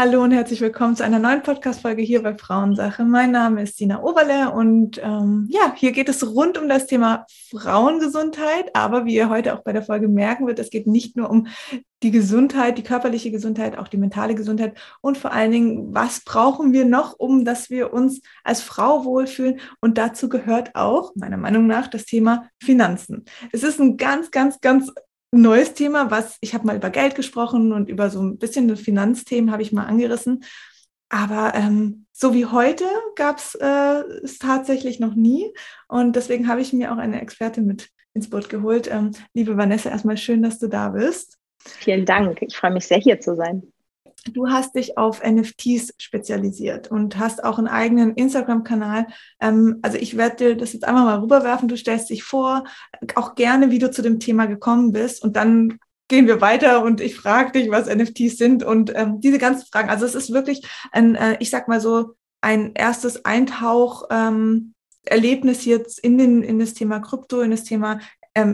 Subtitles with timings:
[0.00, 3.04] Hallo und herzlich willkommen zu einer neuen Podcast-Folge hier bei Frauensache.
[3.04, 7.26] Mein Name ist Sina Oberle und ähm, ja, hier geht es rund um das Thema
[7.50, 8.76] Frauengesundheit.
[8.76, 11.48] Aber wie ihr heute auch bei der Folge merken wird, es geht nicht nur um
[12.04, 16.72] die Gesundheit, die körperliche Gesundheit, auch die mentale Gesundheit und vor allen Dingen, was brauchen
[16.72, 19.58] wir noch, um dass wir uns als Frau wohlfühlen?
[19.80, 23.24] Und dazu gehört auch, meiner Meinung nach, das Thema Finanzen.
[23.50, 24.92] Es ist ein ganz, ganz, ganz
[25.30, 29.52] neues Thema, was ich habe mal über Geld gesprochen und über so ein bisschen Finanzthemen
[29.52, 30.44] habe ich mal angerissen.
[31.10, 32.84] Aber ähm, so wie heute
[33.16, 35.52] gab es äh, es tatsächlich noch nie.
[35.88, 38.90] Und deswegen habe ich mir auch eine Expertin mit ins Boot geholt.
[38.90, 41.38] Ähm, liebe Vanessa, erstmal schön, dass du da bist.
[41.64, 42.42] Vielen Dank.
[42.42, 43.72] Ich freue mich sehr, hier zu sein.
[44.32, 49.06] Du hast dich auf NFTs spezialisiert und hast auch einen eigenen Instagram-Kanal.
[49.40, 51.68] Ähm, also ich werde dir das jetzt einmal mal rüberwerfen.
[51.68, 52.64] Du stellst dich vor,
[53.14, 57.00] auch gerne, wie du zu dem Thema gekommen bist und dann gehen wir weiter und
[57.00, 59.90] ich frage dich, was NFTs sind und ähm, diese ganzen Fragen.
[59.90, 64.04] Also es ist wirklich ein, äh, ich sag mal so, ein erstes Eintauch.
[64.10, 68.00] Ähm, Erlebnis jetzt in, den, in das Thema Krypto, in das Thema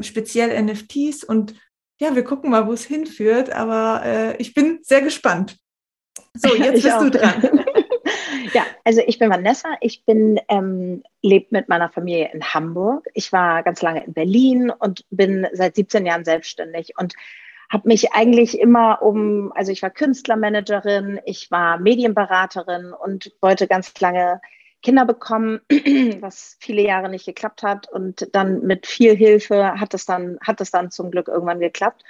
[0.03, 1.55] speziell NFTs und
[2.01, 5.57] ja, wir gucken mal, wo es hinführt, aber äh, ich bin sehr gespannt.
[6.35, 7.65] So, jetzt bist du dran.
[8.55, 9.77] ja, also ich bin Vanessa.
[9.81, 13.07] Ich bin ähm, lebe mit meiner Familie in Hamburg.
[13.15, 17.15] Ich war ganz lange in Berlin und bin seit 17 Jahren selbstständig und
[17.71, 23.99] habe mich eigentlich immer um, also ich war Künstlermanagerin, ich war Medienberaterin und wollte ganz
[24.01, 24.41] lange
[24.83, 25.61] Kinder bekommen,
[26.21, 27.91] was viele Jahre nicht geklappt hat.
[27.91, 32.05] Und dann mit viel Hilfe hat es dann, hat es dann zum Glück irgendwann geklappt.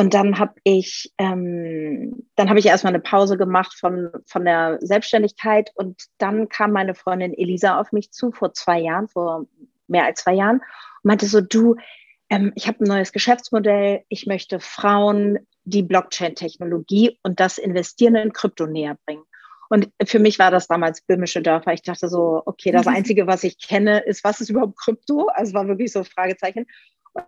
[0.00, 4.78] Und dann habe ich, ähm, dann habe ich erstmal eine Pause gemacht von, von der
[4.80, 5.72] Selbstständigkeit.
[5.74, 9.44] Und dann kam meine Freundin Elisa auf mich zu vor zwei Jahren, vor
[9.88, 11.76] mehr als zwei Jahren, und meinte so, du,
[12.30, 14.04] ähm, ich habe ein neues Geschäftsmodell.
[14.08, 19.24] Ich möchte Frauen die Blockchain-Technologie und das Investieren in Krypto näher bringen.
[19.68, 21.74] Und für mich war das damals böhmische Dörfer.
[21.74, 25.28] Ich dachte so, okay, das Einzige, was ich kenne, ist, was ist überhaupt Krypto?
[25.34, 26.64] Also war wirklich so ein Fragezeichen.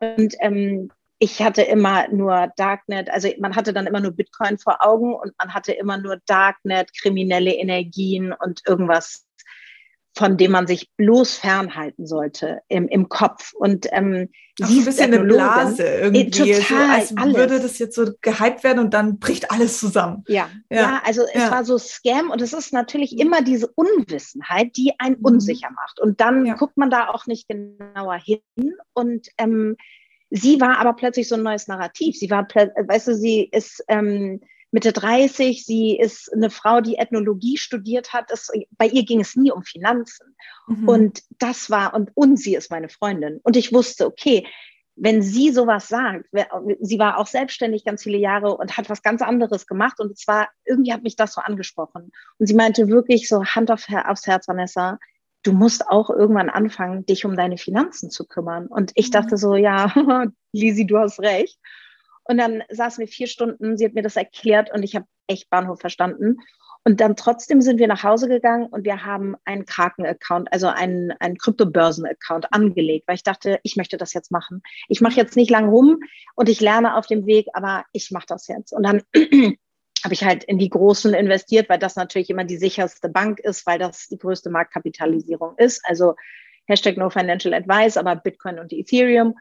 [0.00, 0.90] Und ähm,
[1.22, 5.32] ich hatte immer nur Darknet, also man hatte dann immer nur Bitcoin vor Augen und
[5.38, 9.24] man hatte immer nur Darknet, kriminelle Energien und irgendwas
[10.14, 13.54] von dem man sich bloß fernhalten sollte im, im Kopf.
[13.54, 14.28] Und ähm,
[14.60, 17.36] Auch sie ein bisschen eine Blase irgendwie, äh, total, so, als alles.
[17.36, 20.22] würde das jetzt so gehypt werden und dann bricht alles zusammen.
[20.28, 21.50] Ja, ja, ja also es ja.
[21.50, 25.24] war so Scam und es ist natürlich immer diese Unwissenheit, die einen mhm.
[25.24, 25.98] unsicher macht.
[25.98, 26.54] Und dann ja.
[26.54, 28.42] guckt man da auch nicht genauer hin
[28.92, 29.76] und ähm,
[30.32, 32.16] sie war aber plötzlich so ein neues Narrativ.
[32.16, 37.58] Sie war, weißt du, sie ist ähm, Mitte 30, sie ist eine Frau, die Ethnologie
[37.58, 38.30] studiert hat.
[38.30, 40.34] Das, bei ihr ging es nie um Finanzen.
[40.66, 40.88] Mhm.
[40.88, 43.40] Und das war, und, und sie ist meine Freundin.
[43.42, 44.46] Und ich wusste, okay,
[44.96, 46.26] wenn sie sowas sagt,
[46.80, 50.48] sie war auch selbstständig ganz viele Jahre und hat was ganz anderes gemacht und zwar,
[50.66, 52.12] irgendwie hat mich das so angesprochen.
[52.38, 54.98] Und sie meinte wirklich so Hand auf, aufs Herz, Vanessa,
[55.42, 58.66] du musst auch irgendwann anfangen, dich um deine Finanzen zu kümmern.
[58.66, 59.12] Und ich mhm.
[59.12, 59.92] dachte so, ja,
[60.52, 61.58] Lisi, du hast recht.
[62.24, 65.50] Und dann saßen wir vier Stunden, sie hat mir das erklärt und ich habe echt
[65.50, 66.36] Bahnhof verstanden.
[66.84, 71.12] Und dann trotzdem sind wir nach Hause gegangen und wir haben einen Kraken-Account, also einen,
[71.20, 74.62] einen Kryptobörsen-Account angelegt, weil ich dachte, ich möchte das jetzt machen.
[74.88, 76.00] Ich mache jetzt nicht lang rum
[76.34, 78.72] und ich lerne auf dem Weg, aber ich mache das jetzt.
[78.72, 79.02] Und dann
[80.04, 83.66] habe ich halt in die Großen investiert, weil das natürlich immer die sicherste Bank ist,
[83.66, 85.80] weil das die größte Marktkapitalisierung ist.
[85.84, 86.14] Also
[86.66, 89.34] Hashtag No Financial Advice, aber Bitcoin und Ethereum.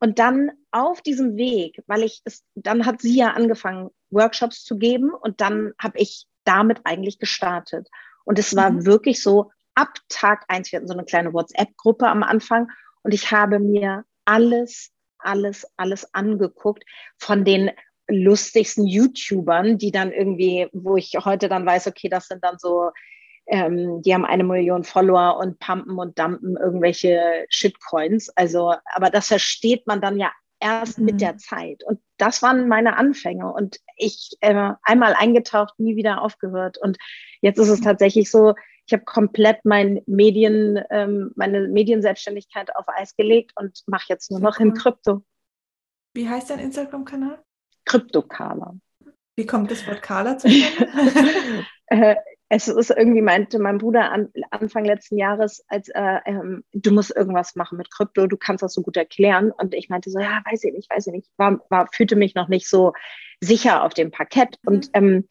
[0.00, 4.78] Und dann auf diesem Weg, weil ich es, dann hat sie ja angefangen, Workshops zu
[4.78, 7.88] geben und dann habe ich damit eigentlich gestartet.
[8.24, 8.86] Und es war mhm.
[8.86, 12.68] wirklich so, ab Tag eins, wir hatten so eine kleine WhatsApp-Gruppe am Anfang
[13.02, 16.84] und ich habe mir alles, alles, alles angeguckt
[17.16, 17.70] von den
[18.08, 22.90] lustigsten YouTubern, die dann irgendwie, wo ich heute dann weiß, okay, das sind dann so
[23.48, 28.28] ähm, die haben eine Million Follower und pumpen und dumpen irgendwelche Shitcoins.
[28.36, 31.06] Also, aber das versteht man dann ja erst mhm.
[31.06, 31.82] mit der Zeit.
[31.84, 33.52] Und das waren meine Anfänge.
[33.52, 36.78] Und ich äh, einmal eingetaucht, nie wieder aufgehört.
[36.78, 36.98] Und
[37.40, 38.54] jetzt ist es tatsächlich so,
[38.86, 44.40] ich habe komplett mein Medien, ähm, meine Medienselbstständigkeit auf Eis gelegt und mache jetzt nur
[44.40, 45.22] noch in Krypto.
[46.14, 47.42] Wie heißt dein Instagram-Kanal?
[47.88, 48.74] Kryptokala.
[49.34, 50.86] Wie kommt das Wort Kala zustande?
[51.86, 52.16] äh,
[52.50, 57.14] es ist irgendwie, meinte mein Bruder an, Anfang letzten Jahres, als äh, ähm, du musst
[57.14, 59.50] irgendwas machen mit Krypto, du kannst das so gut erklären.
[59.50, 61.28] Und ich meinte so, ja, weiß ich nicht, weiß ich nicht.
[61.36, 62.92] War, war, fühlte mich noch nicht so
[63.40, 64.56] sicher auf dem Parkett.
[64.62, 64.68] Mhm.
[64.68, 65.28] Und ähm,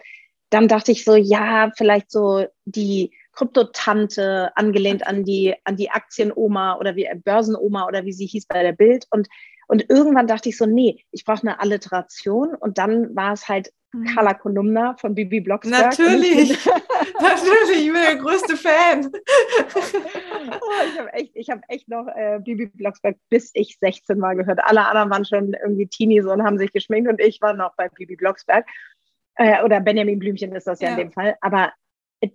[0.49, 6.77] dann dachte ich so, ja, vielleicht so die Kryptotante, angelehnt an die, an die Aktienoma
[6.77, 9.05] oder wie Börsenoma oder wie sie hieß bei der Bild.
[9.11, 9.27] Und
[9.67, 12.55] Und irgendwann dachte ich so, nee, ich brauche eine Alliteration.
[12.55, 14.05] Und dann war es halt mhm.
[14.05, 15.91] Carla Kolumna von Bibi Blocksberg.
[15.91, 16.65] Natürlich,
[17.21, 19.11] natürlich, ich bin der größte Fan.
[19.11, 19.89] oh,
[20.87, 24.59] ich habe echt, hab echt noch äh, Bibi Blocksberg bis ich 16 Mal gehört.
[24.63, 27.89] Alle anderen waren schon irgendwie Teenies und haben sich geschminkt und ich war noch bei
[27.89, 28.65] Bibi Blocksberg.
[29.35, 31.35] Äh, oder Benjamin Blümchen ist das ja, ja in dem Fall.
[31.41, 31.73] Aber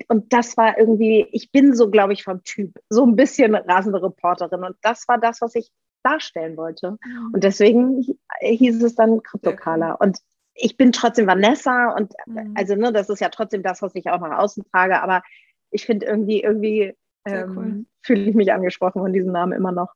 [0.08, 4.00] und das war irgendwie, ich bin so, glaube ich, vom Typ, so ein bisschen rasende
[4.02, 4.62] Reporterin.
[4.62, 5.70] Und das war das, was ich
[6.02, 6.98] darstellen wollte.
[7.04, 7.30] Mhm.
[7.34, 8.04] Und deswegen
[8.40, 9.92] hieß es dann Kryptokala.
[9.92, 10.18] Und
[10.54, 12.54] ich bin trotzdem Vanessa und mhm.
[12.56, 15.22] also ne, das ist ja trotzdem das, was ich auch nach außen trage, aber
[15.70, 16.94] ich finde irgendwie, irgendwie
[17.24, 17.84] ähm, cool.
[18.02, 19.92] fühle ich mich angesprochen von diesem Namen immer noch.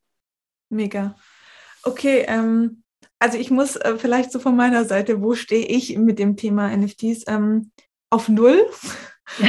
[0.69, 1.15] Mega.
[1.83, 2.83] Okay, ähm,
[3.19, 6.75] also ich muss äh, vielleicht so von meiner Seite, wo stehe ich mit dem Thema
[6.75, 7.25] NFTs?
[7.27, 7.71] Ähm,
[8.09, 8.65] auf Null.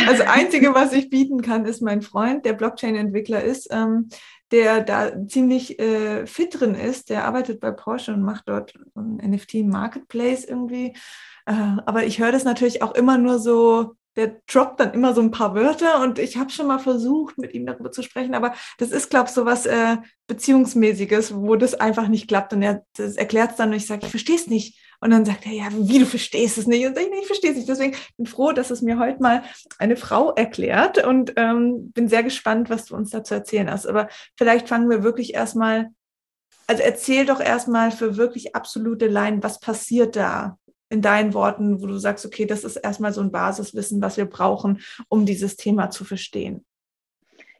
[0.09, 4.09] Also einzige, was ich bieten kann, ist mein Freund, der Blockchain-Entwickler ist, ähm,
[4.53, 7.11] der da ziemlich äh, fit drin ist.
[7.11, 10.95] Der arbeitet bei Porsche und macht dort ein NFT-Marketplace irgendwie.
[11.47, 15.21] Äh, aber ich höre das natürlich auch immer nur so der droppt dann immer so
[15.21, 18.53] ein paar Wörter und ich habe schon mal versucht, mit ihm darüber zu sprechen, aber
[18.79, 19.97] das ist, glaube ich, so was äh,
[20.27, 24.11] Beziehungsmäßiges, wo das einfach nicht klappt und er erklärt es dann und ich sage, ich
[24.11, 24.77] verstehe es nicht.
[25.01, 26.85] Und dann sagt er, ja, wie du verstehst es nicht?
[26.85, 27.69] Und ich, nee, ich verstehe es nicht.
[27.69, 29.43] Deswegen bin ich froh, dass es mir heute mal
[29.79, 33.87] eine Frau erklärt und ähm, bin sehr gespannt, was du uns dazu erzählen hast.
[33.87, 35.91] Aber vielleicht fangen wir wirklich erstmal,
[36.67, 40.59] also erzähl doch erstmal für wirklich absolute Laien, was passiert da
[40.91, 44.25] in deinen Worten, wo du sagst, okay, das ist erstmal so ein Basiswissen, was wir
[44.25, 46.65] brauchen, um dieses Thema zu verstehen?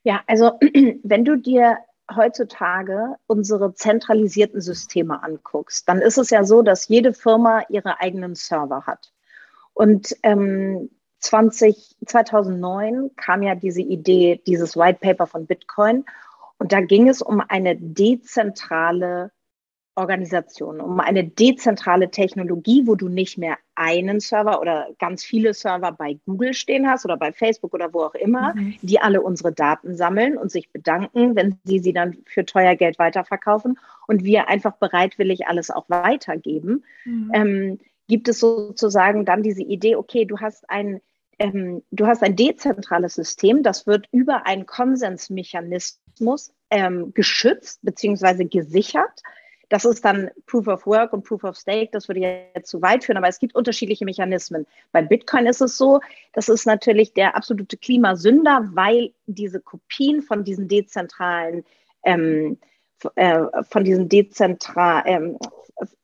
[0.03, 0.53] Ja, also
[1.03, 1.79] wenn du dir
[2.15, 8.35] heutzutage unsere zentralisierten Systeme anguckst, dann ist es ja so, dass jede Firma ihre eigenen
[8.35, 9.13] Server hat.
[9.75, 10.91] Und ähm,
[11.21, 16.05] 20, 2009 kam ja diese Idee, dieses White Paper von Bitcoin.
[16.59, 19.31] Und da ging es um eine dezentrale
[19.99, 25.91] Organisation, um eine dezentrale Technologie, wo du nicht mehr einen Server oder ganz viele Server
[25.91, 28.77] bei Google stehen hast oder bei Facebook oder wo auch immer, mhm.
[28.81, 32.99] die alle unsere Daten sammeln und sich bedanken, wenn sie sie dann für teuer Geld
[33.01, 37.31] weiterverkaufen und wir einfach bereitwillig alles auch weitergeben, mhm.
[37.35, 41.01] ähm, gibt es sozusagen dann diese Idee, okay, du hast ein
[41.41, 48.45] ähm, du hast ein dezentrales System, das wird über einen Konsensmechanismus ähm, geschützt bzw.
[48.45, 49.23] gesichert.
[49.69, 51.91] Das ist dann Proof of Work und Proof of Stake.
[51.93, 54.67] Das würde jetzt zu weit führen, aber es gibt unterschiedliche Mechanismen.
[54.93, 56.01] Bei Bitcoin ist es so,
[56.33, 61.65] das ist natürlich der absolute Klimasünder, weil diese Kopien von diesen dezentralen
[62.05, 62.59] ähm,
[63.15, 63.41] äh,
[63.71, 65.39] von diesen dezentral, ähm,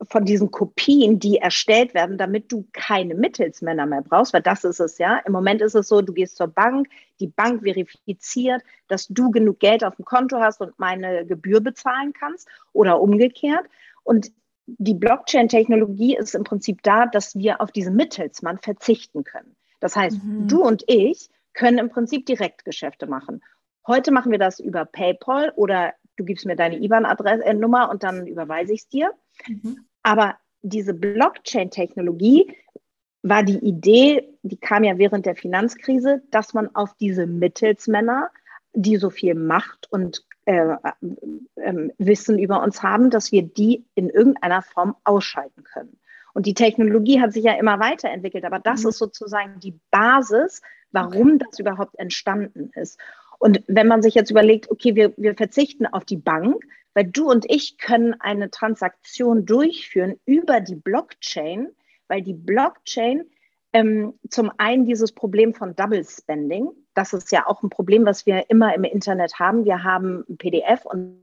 [0.08, 4.81] von diesen Kopien, die erstellt werden, damit du keine Mittelsmänner mehr brauchst, weil das ist
[4.81, 5.19] es ja.
[5.26, 6.88] Im Moment ist es so, du gehst zur Bank,
[7.20, 12.12] die Bank verifiziert, dass du genug Geld auf dem Konto hast und meine Gebühr bezahlen
[12.12, 13.67] kannst oder umgekehrt.
[14.05, 14.31] Und
[14.67, 19.56] die Blockchain-Technologie ist im Prinzip da, dass wir auf diesen Mittelsmann verzichten können.
[19.81, 20.49] Das heißt, mhm.
[20.49, 23.43] du und ich können im Prinzip Direktgeschäfte machen.
[23.86, 28.73] Heute machen wir das über PayPal oder du gibst mir deine IBAN-Nummer und dann überweise
[28.73, 29.13] ich es dir.
[29.49, 29.85] Mhm.
[30.03, 32.55] Aber diese Blockchain-Technologie
[33.23, 38.31] war die Idee, die kam ja während der Finanzkrise, dass man auf diese Mittelsmänner,
[38.75, 40.77] die so viel Macht und äh,
[41.56, 45.99] äh, Wissen über uns haben, dass wir die in irgendeiner Form ausschalten können.
[46.35, 48.91] Und die Technologie hat sich ja immer weiterentwickelt, aber das mhm.
[48.91, 51.47] ist sozusagen die Basis, warum okay.
[51.49, 53.01] das überhaupt entstanden ist.
[53.44, 57.31] Und wenn man sich jetzt überlegt, okay, wir, wir verzichten auf die Bank, weil du
[57.31, 61.69] und ich können eine Transaktion durchführen über die Blockchain,
[62.08, 63.24] weil die Blockchain
[63.74, 68.24] ähm, zum einen dieses Problem von Double Spending, das ist ja auch ein Problem, was
[68.24, 69.67] wir immer im Internet haben.
[69.67, 71.20] Wir haben ein PDF und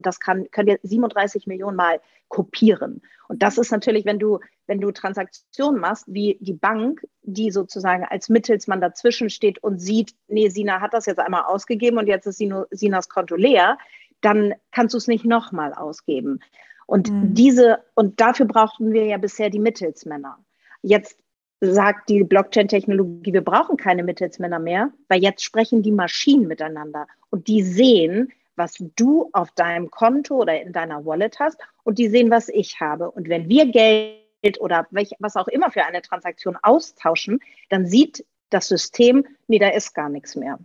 [0.00, 3.02] das kann, können wir 37 Millionen Mal kopieren.
[3.28, 8.04] Und das ist natürlich, wenn du, wenn du Transaktionen machst, wie die Bank, die sozusagen
[8.04, 12.26] als Mittelsmann dazwischen steht und sieht, nee, Sina hat das jetzt einmal ausgegeben und jetzt
[12.26, 13.78] ist Sinas Konto leer,
[14.20, 16.40] dann kannst du es nicht nochmal ausgeben.
[16.86, 17.34] Und mhm.
[17.34, 20.38] diese, und dafür brauchten wir ja bisher die Mittelsmänner.
[20.82, 21.18] Jetzt
[21.60, 27.48] sagt die Blockchain-Technologie, wir brauchen keine Mittelsmänner mehr, weil jetzt sprechen die Maschinen miteinander und
[27.48, 32.30] die sehen, was du auf deinem Konto oder in deiner Wallet hast und die sehen,
[32.30, 33.10] was ich habe.
[33.10, 37.40] Und wenn wir Geld oder welch, was auch immer für eine Transaktion austauschen,
[37.70, 40.58] dann sieht das System, nee, da ist gar nichts mehr.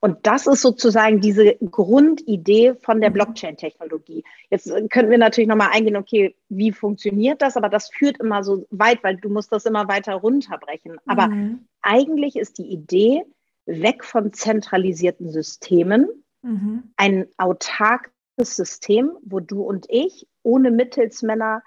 [0.00, 3.14] Und das ist sozusagen diese Grundidee von der mhm.
[3.14, 4.24] Blockchain-Technologie.
[4.50, 7.56] Jetzt könnten wir natürlich nochmal eingehen, okay, wie funktioniert das?
[7.56, 10.98] Aber das führt immer so weit, weil du musst das immer weiter runterbrechen.
[11.06, 11.64] Aber mhm.
[11.80, 13.22] eigentlich ist die Idee,
[13.66, 16.92] weg von zentralisierten Systemen, mhm.
[16.96, 18.12] ein autarkes
[18.56, 21.62] System, wo du und ich ohne Mittelsmänner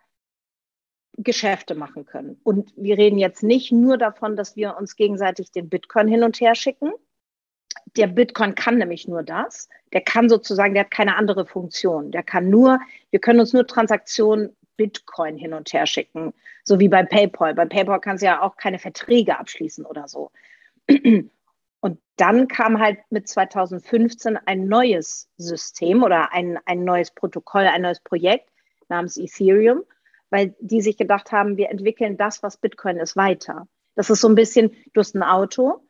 [1.17, 2.39] Geschäfte machen können.
[2.43, 6.39] Und wir reden jetzt nicht nur davon, dass wir uns gegenseitig den Bitcoin hin und
[6.39, 6.91] her schicken.
[7.95, 9.67] Der Bitcoin kann nämlich nur das.
[9.93, 12.11] Der kann sozusagen, der hat keine andere Funktion.
[12.11, 12.79] Der kann nur,
[13.09, 17.55] wir können uns nur Transaktionen Bitcoin hin und her schicken, so wie bei PayPal.
[17.55, 20.31] Bei PayPal kannst du ja auch keine Verträge abschließen oder so.
[21.79, 27.83] Und dann kam halt mit 2015 ein neues System oder ein, ein neues Protokoll, ein
[27.83, 28.49] neues Projekt
[28.89, 29.83] namens Ethereum
[30.29, 33.67] weil die sich gedacht haben, wir entwickeln das, was Bitcoin ist, weiter.
[33.95, 35.83] Das ist so ein bisschen, du hast ein Auto,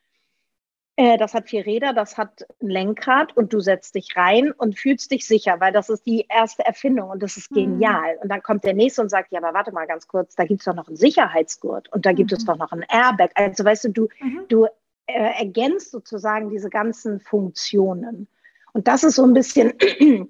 [0.95, 4.77] äh, das hat vier Räder, das hat ein Lenkrad und du setzt dich rein und
[4.77, 7.55] fühlst dich sicher, weil das ist die erste Erfindung und das ist mhm.
[7.55, 8.15] genial.
[8.15, 8.21] Mhm.
[8.23, 10.61] Und dann kommt der nächste und sagt, ja, aber warte mal ganz kurz, da gibt
[10.61, 12.37] es doch noch einen Sicherheitsgurt und da gibt mhm.
[12.37, 13.31] es doch noch ein Airbag.
[13.35, 14.45] Also weißt du, du, mhm.
[14.47, 14.67] du
[15.07, 18.27] äh, ergänzt sozusagen diese ganzen Funktionen.
[18.73, 19.73] Und das ist so ein bisschen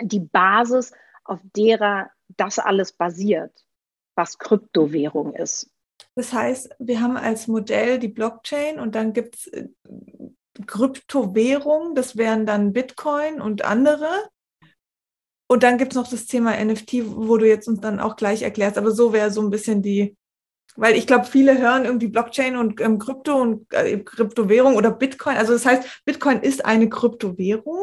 [0.00, 0.92] die Basis,
[1.24, 3.52] auf derer das alles basiert,
[4.14, 5.70] was Kryptowährung ist.
[6.14, 9.68] Das heißt, wir haben als Modell die Blockchain und dann gibt es äh,
[10.66, 14.08] Kryptowährung, das wären dann Bitcoin und andere.
[15.48, 18.42] Und dann gibt es noch das Thema NFT, wo du jetzt uns dann auch gleich
[18.42, 18.78] erklärst.
[18.78, 20.16] Aber so wäre so ein bisschen die,
[20.76, 25.36] weil ich glaube, viele hören irgendwie Blockchain und ähm, Krypto und äh, Kryptowährung oder Bitcoin.
[25.36, 27.80] Also das heißt, Bitcoin ist eine Kryptowährung.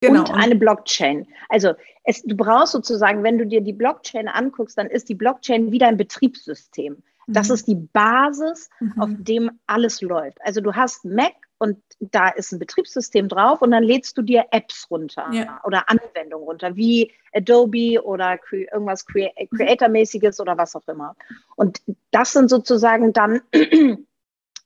[0.00, 0.20] Genau.
[0.20, 1.26] Und eine Blockchain.
[1.48, 5.72] Also es, du brauchst sozusagen, wenn du dir die Blockchain anguckst, dann ist die Blockchain
[5.72, 7.02] wieder ein Betriebssystem.
[7.26, 7.54] Das mhm.
[7.54, 8.94] ist die Basis, mhm.
[9.00, 10.38] auf dem alles läuft.
[10.42, 14.46] Also du hast Mac und da ist ein Betriebssystem drauf und dann lädst du dir
[14.50, 15.60] Apps runter ja.
[15.64, 21.14] oder Anwendungen runter, wie Adobe oder irgendwas Creator-mäßiges oder was auch immer.
[21.56, 23.42] Und das sind sozusagen dann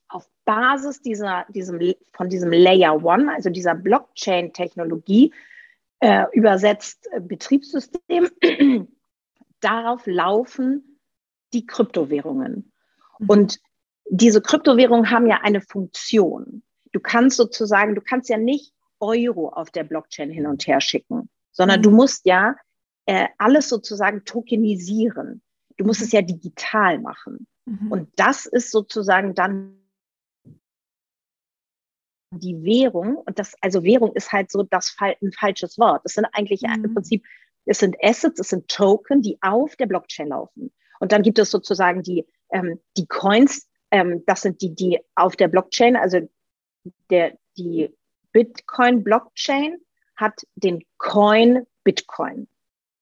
[0.08, 5.32] auf Basis dieser, diesem, von diesem Layer One, also dieser Blockchain-Technologie,
[5.98, 8.30] äh, übersetzt äh, Betriebssystem,
[9.60, 10.93] darauf laufen
[11.54, 12.72] die Kryptowährungen.
[13.18, 13.30] Mhm.
[13.30, 13.60] Und
[14.10, 16.62] diese Kryptowährungen haben ja eine Funktion.
[16.92, 21.28] Du kannst sozusagen, du kannst ja nicht Euro auf der Blockchain hin und her schicken,
[21.52, 21.82] sondern mhm.
[21.84, 22.56] du musst ja
[23.06, 25.42] äh, alles sozusagen tokenisieren.
[25.76, 27.46] Du musst es ja digital machen.
[27.64, 27.90] Mhm.
[27.90, 29.80] Und das ist sozusagen dann
[32.30, 36.02] die Währung, und das, also Währung ist halt so das ein falsches Wort.
[36.04, 36.84] Es sind eigentlich mhm.
[36.84, 37.24] im Prinzip,
[37.64, 40.72] es sind Assets, es sind Token, die auf der Blockchain laufen.
[41.00, 45.36] Und dann gibt es sozusagen die, ähm, die Coins, ähm, das sind die, die auf
[45.36, 46.20] der Blockchain, also
[47.10, 47.94] der, die
[48.32, 49.78] Bitcoin-Blockchain
[50.16, 52.48] hat den Coin Bitcoin.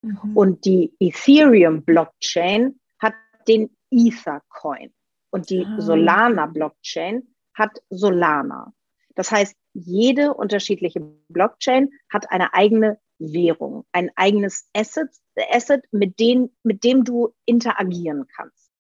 [0.03, 0.37] Mhm.
[0.37, 3.15] Und die Ethereum-Blockchain hat
[3.49, 4.93] den Ether-Coin.
[5.31, 5.81] Und die ah.
[5.81, 7.23] Solana-Blockchain
[7.55, 8.73] hat Solana.
[9.15, 12.99] Das heißt, jede unterschiedliche Blockchain hat eine eigene
[13.33, 15.09] Währung, ein eigenes Asset,
[15.50, 18.71] Asset mit, dem, mit dem du interagieren kannst.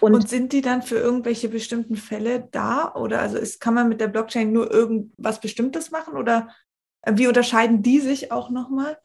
[0.00, 2.94] Und, und, sind die dann für irgendwelche bestimmten Fälle da?
[2.94, 6.16] Oder also ist, kann man mit der Blockchain nur irgendwas Bestimmtes machen?
[6.16, 6.54] Oder
[7.06, 8.98] wie unterscheiden die sich auch nochmal?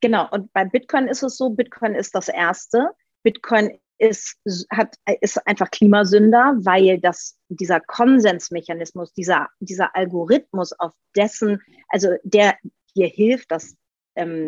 [0.00, 2.90] Genau, und bei Bitcoin ist es so, Bitcoin ist das erste.
[3.22, 4.38] Bitcoin ist,
[4.70, 12.56] hat, ist einfach Klimasünder, weil das, dieser Konsensmechanismus, dieser, dieser Algorithmus, auf dessen, also der
[12.96, 13.76] dir hilft, das ähm,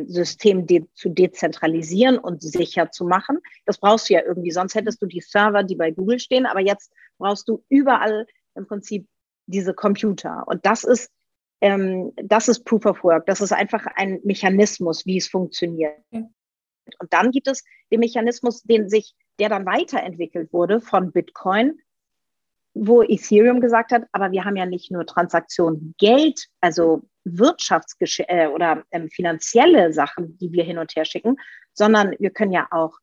[0.06, 3.38] System de zu dezentralisieren und sicher zu machen.
[3.64, 6.60] Das brauchst du ja irgendwie, sonst hättest du die Server, die bei Google stehen, aber
[6.60, 9.06] jetzt brauchst du überall im Prinzip
[9.46, 10.44] diese Computer.
[10.46, 11.10] Und das ist,
[11.60, 13.26] ähm, das ist Proof of Work.
[13.26, 15.96] Das ist einfach ein Mechanismus, wie es funktioniert.
[16.10, 21.78] Und dann gibt es den Mechanismus, den sich, der dann weiterentwickelt wurde von Bitcoin,
[22.74, 28.46] wo Ethereum gesagt hat, aber wir haben ja nicht nur Transaktionen, Geld, also Wirtschaftsgesch äh,
[28.46, 31.36] oder ähm, finanzielle Sachen, die wir hin und her schicken,
[31.72, 32.98] sondern wir können ja auch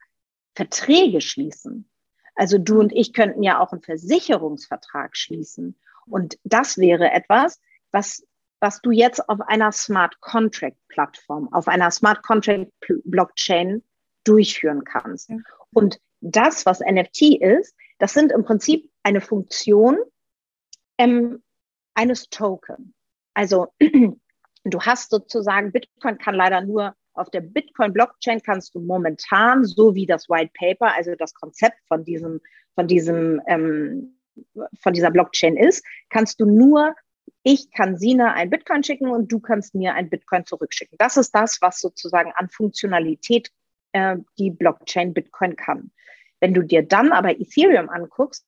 [0.56, 1.90] Verträge schließen.
[2.36, 5.78] Also du und ich könnten ja auch einen Versicherungsvertrag schließen.
[6.06, 7.60] Und das wäre etwas,
[7.92, 8.24] was
[8.60, 12.72] was du jetzt auf einer Smart Contract Plattform, auf einer Smart Contract
[13.06, 13.84] Blockchain
[14.24, 15.32] durchführen kannst.
[15.72, 19.98] Und das, was NFT ist, das sind im Prinzip eine Funktion
[20.98, 21.44] ähm,
[21.94, 22.94] eines Token.
[23.34, 23.68] Also
[24.64, 30.06] du hast sozusagen, Bitcoin kann leider nur auf der Bitcoin-Blockchain kannst du momentan, so wie
[30.06, 32.40] das White Paper, also das Konzept von diesem,
[32.76, 34.20] von diesem, ähm,
[34.82, 36.96] von dieser Blockchain ist, kannst du nur
[37.44, 40.98] ich kann Sina ein Bitcoin schicken und du kannst mir ein Bitcoin zurückschicken.
[40.98, 43.52] Das ist das, was sozusagen an Funktionalität
[43.94, 45.92] äh, die Blockchain Bitcoin kann.
[46.40, 48.46] Wenn du dir dann aber Ethereum anguckst,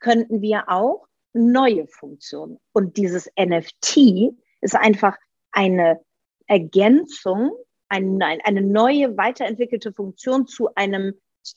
[0.00, 2.58] könnten wir auch neue Funktionen.
[2.72, 5.16] Und dieses NFT ist einfach
[5.50, 6.00] eine
[6.46, 7.52] Ergänzung
[7.88, 11.14] ein, eine neue, weiterentwickelte Funktion zu einem,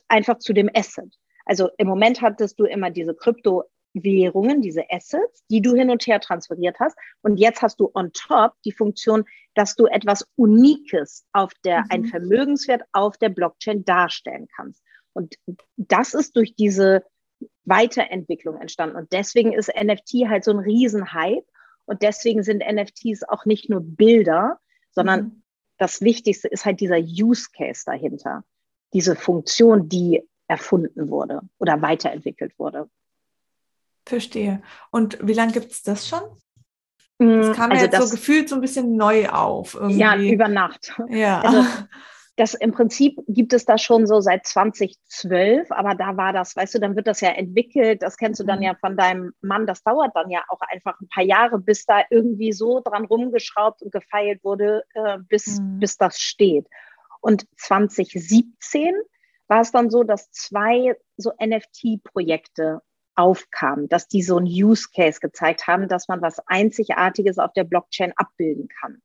[0.07, 1.17] einfach zu dem Asset.
[1.45, 6.19] Also im Moment hattest du immer diese Kryptowährungen, diese Assets, die du hin und her
[6.19, 6.97] transferiert hast.
[7.21, 9.23] Und jetzt hast du on top die Funktion,
[9.55, 11.87] dass du etwas Unikes auf der, mhm.
[11.89, 14.83] ein Vermögenswert auf der Blockchain darstellen kannst.
[15.17, 15.33] Und
[15.77, 17.03] das ist durch diese
[17.65, 18.95] Weiterentwicklung entstanden.
[18.95, 21.43] Und deswegen ist NFT halt so ein Riesenhype.
[21.85, 24.59] Und deswegen sind NFTs auch nicht nur Bilder,
[24.91, 25.43] sondern mhm.
[25.79, 28.43] das Wichtigste ist halt dieser Use Case dahinter.
[28.93, 32.87] Diese Funktion, die erfunden wurde oder weiterentwickelt wurde.
[34.05, 34.61] Verstehe.
[34.91, 36.21] Und wie lange gibt es das schon?
[37.17, 39.73] Das mm, kam also ja jetzt das, so gefühlt so ein bisschen neu auf.
[39.73, 39.97] Irgendwie.
[39.97, 40.93] Ja, über Nacht.
[41.09, 41.41] Ja.
[41.41, 41.65] Also
[42.37, 46.75] das im Prinzip gibt es das schon so seit 2012, aber da war das, weißt
[46.75, 48.65] du, dann wird das ja entwickelt, das kennst du dann mhm.
[48.65, 52.03] ja von deinem Mann, das dauert dann ja auch einfach ein paar Jahre, bis da
[52.11, 55.79] irgendwie so dran rumgeschraubt und gefeilt wurde, äh, bis, mhm.
[55.79, 56.67] bis das steht.
[57.21, 58.93] Und 2017
[59.47, 62.81] war es dann so, dass zwei so NFT-Projekte
[63.15, 67.63] aufkamen, dass die so ein Use Case gezeigt haben, dass man was Einzigartiges auf der
[67.63, 69.01] Blockchain abbilden kann.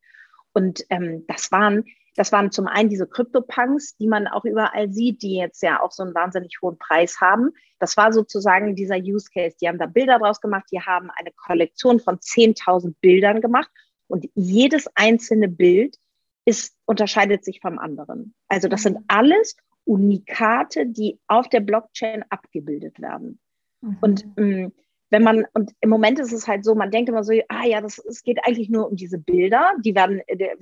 [0.52, 1.84] Und ähm, das waren
[2.14, 5.92] das waren zum einen diese Crypto-Punks, die man auch überall sieht, die jetzt ja auch
[5.92, 7.50] so einen wahnsinnig hohen Preis haben.
[7.78, 9.56] Das war sozusagen dieser Use Case.
[9.60, 13.70] Die haben da Bilder draus gemacht, die haben eine Kollektion von 10.000 Bildern gemacht
[14.08, 15.96] und jedes einzelne Bild
[16.44, 18.34] ist, unterscheidet sich vom anderen.
[18.48, 23.38] Also das sind alles Unikate, die auf der Blockchain abgebildet werden.
[23.80, 23.96] Mhm.
[24.00, 24.72] Und ähm,
[25.10, 27.80] wenn man, und im Moment ist es halt so, man denkt immer so, ah ja,
[27.80, 30.56] das, es geht eigentlich nur um diese Bilder, die werden, äh,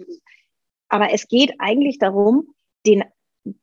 [0.90, 3.05] aber es geht eigentlich darum, den,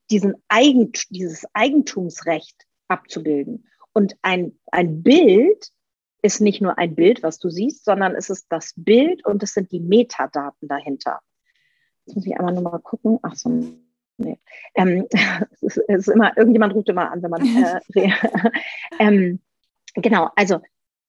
[0.09, 3.67] diesen Eigent, dieses Eigentumsrecht abzubilden.
[3.93, 5.71] Und ein, ein Bild
[6.21, 9.53] ist nicht nur ein Bild, was du siehst, sondern es ist das Bild und es
[9.53, 11.19] sind die Metadaten dahinter.
[12.05, 13.19] Jetzt muss ich einmal nochmal gucken.
[13.21, 13.49] Ach so,
[14.17, 14.39] nee.
[14.75, 15.07] Ähm,
[15.51, 17.41] es, ist, es, ist, immer, irgendjemand ruft immer an, wenn man.
[17.93, 18.11] Äh,
[18.99, 19.39] ähm,
[19.95, 20.61] genau, also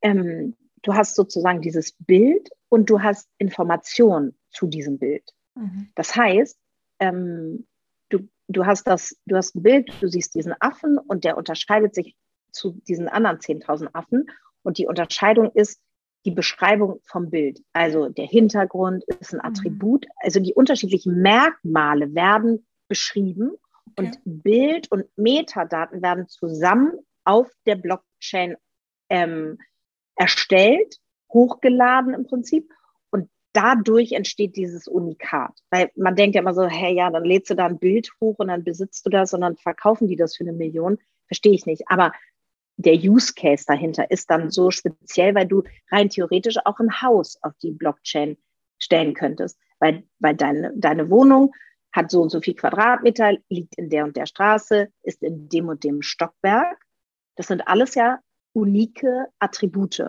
[0.02, 5.32] ähm, du hast sozusagen dieses Bild und du hast Informationen zu diesem Bild.
[5.58, 5.90] Mhm.
[5.94, 6.58] Das heißt,
[7.00, 7.66] ähm,
[8.08, 11.94] du, du, hast das, du hast ein Bild, du siehst diesen Affen und der unterscheidet
[11.94, 12.16] sich
[12.52, 14.26] zu diesen anderen 10.000 Affen.
[14.62, 15.80] Und die Unterscheidung ist
[16.24, 17.62] die Beschreibung vom Bild.
[17.72, 19.44] Also der Hintergrund ist ein mhm.
[19.44, 20.04] Attribut.
[20.04, 20.12] Mhm.
[20.16, 23.52] Also die unterschiedlichen Merkmale werden beschrieben
[23.96, 24.06] okay.
[24.24, 26.92] und Bild und Metadaten werden zusammen
[27.24, 28.56] auf der Blockchain
[29.10, 29.58] ähm,
[30.16, 30.96] erstellt,
[31.32, 32.70] hochgeladen im Prinzip
[33.52, 35.52] dadurch entsteht dieses Unikat.
[35.70, 38.36] Weil man denkt ja immer so, hey, ja, dann lädst du da ein Bild hoch
[38.38, 40.98] und dann besitzt du das und dann verkaufen die das für eine Million.
[41.26, 41.84] Verstehe ich nicht.
[41.88, 42.12] Aber
[42.76, 47.38] der Use Case dahinter ist dann so speziell, weil du rein theoretisch auch ein Haus
[47.42, 48.36] auf die Blockchain
[48.78, 49.58] stellen könntest.
[49.80, 51.52] Weil, weil deine, deine Wohnung
[51.92, 55.68] hat so und so viel Quadratmeter, liegt in der und der Straße, ist in dem
[55.68, 56.78] und dem Stockwerk.
[57.36, 58.18] Das sind alles ja
[58.52, 59.06] unique
[59.38, 60.02] Attribute.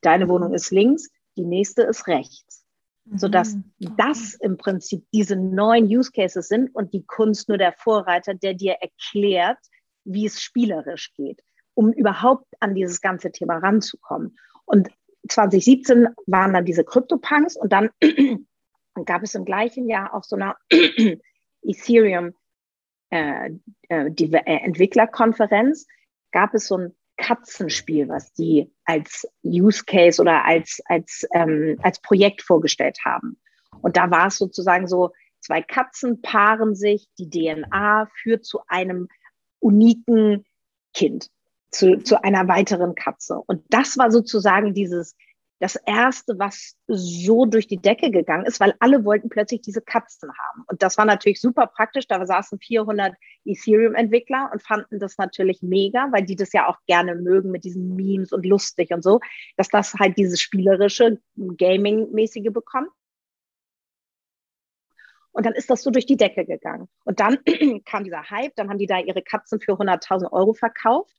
[0.00, 2.63] Deine Wohnung ist links, die nächste ist rechts
[3.12, 3.64] sodass mhm.
[3.96, 8.54] das im Prinzip diese neuen Use Cases sind und die Kunst nur der Vorreiter, der
[8.54, 9.58] dir erklärt,
[10.04, 11.42] wie es spielerisch geht,
[11.74, 14.38] um überhaupt an dieses ganze Thema ranzukommen.
[14.64, 14.90] Und
[15.28, 17.90] 2017 waren dann diese CryptoPunks und dann
[19.04, 20.54] gab es im gleichen Jahr auch so eine
[21.62, 22.34] Ethereum
[23.10, 23.50] äh,
[23.88, 25.86] äh, äh, Entwicklerkonferenz,
[26.32, 32.00] gab es so ein Katzenspiel, was die als Use Case oder als, als, ähm, als
[32.00, 33.38] Projekt vorgestellt haben.
[33.82, 39.08] Und da war es sozusagen so, zwei Katzen paaren sich, die DNA führt zu einem
[39.60, 40.44] uniken
[40.94, 41.30] Kind,
[41.70, 43.40] zu, zu einer weiteren Katze.
[43.46, 45.16] Und das war sozusagen dieses
[45.64, 50.28] das erste, was so durch die Decke gegangen ist, weil alle wollten plötzlich diese Katzen
[50.28, 50.64] haben.
[50.66, 52.06] Und das war natürlich super praktisch.
[52.06, 53.14] Da saßen 400
[53.46, 57.96] Ethereum-Entwickler und fanden das natürlich mega, weil die das ja auch gerne mögen mit diesen
[57.96, 59.20] Memes und lustig und so,
[59.56, 62.90] dass das halt dieses spielerische, Gaming-mäßige bekommt.
[65.32, 66.88] Und dann ist das so durch die Decke gegangen.
[67.04, 67.38] Und dann
[67.86, 71.16] kam dieser Hype, dann haben die da ihre Katzen für 100.000 Euro verkauft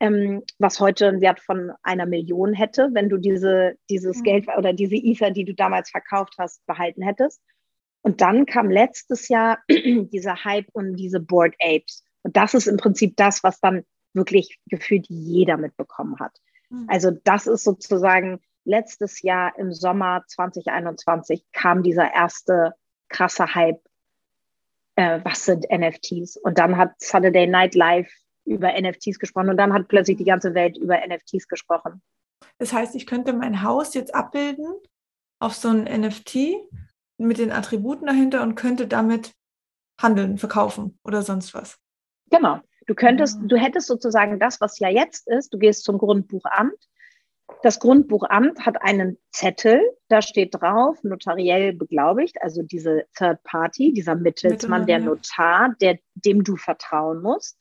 [0.00, 4.22] ähm, was heute einen Wert von einer Million hätte, wenn du diese, dieses mhm.
[4.22, 7.40] Geld oder diese Ether, die du damals verkauft hast, behalten hättest.
[8.02, 12.04] Und dann kam letztes Jahr dieser Hype um diese Board Apes.
[12.22, 16.38] Und das ist im Prinzip das, was dann wirklich gefühlt jeder mitbekommen hat.
[16.70, 16.86] Mhm.
[16.88, 22.74] Also das ist sozusagen letztes Jahr im Sommer 2021 kam dieser erste
[23.08, 23.80] krasse Hype.
[24.96, 26.36] Äh, was sind NFTs?
[26.36, 28.10] Und dann hat Saturday Night Live
[28.46, 32.00] über NFTs gesprochen und dann hat plötzlich die ganze Welt über NFTs gesprochen.
[32.58, 34.66] Das heißt, ich könnte mein Haus jetzt abbilden
[35.40, 36.36] auf so ein NFT
[37.18, 39.32] mit den Attributen dahinter und könnte damit
[40.00, 41.78] handeln, verkaufen oder sonst was.
[42.30, 42.60] Genau.
[42.86, 43.46] Du könntest, ja.
[43.46, 46.76] du hättest sozusagen das, was ja jetzt ist, du gehst zum Grundbuchamt.
[47.62, 54.14] Das Grundbuchamt hat einen Zettel, da steht drauf, notariell beglaubigt, also diese Third Party, dieser
[54.14, 57.56] Mittelsmann, der Notar, der, dem du vertrauen musst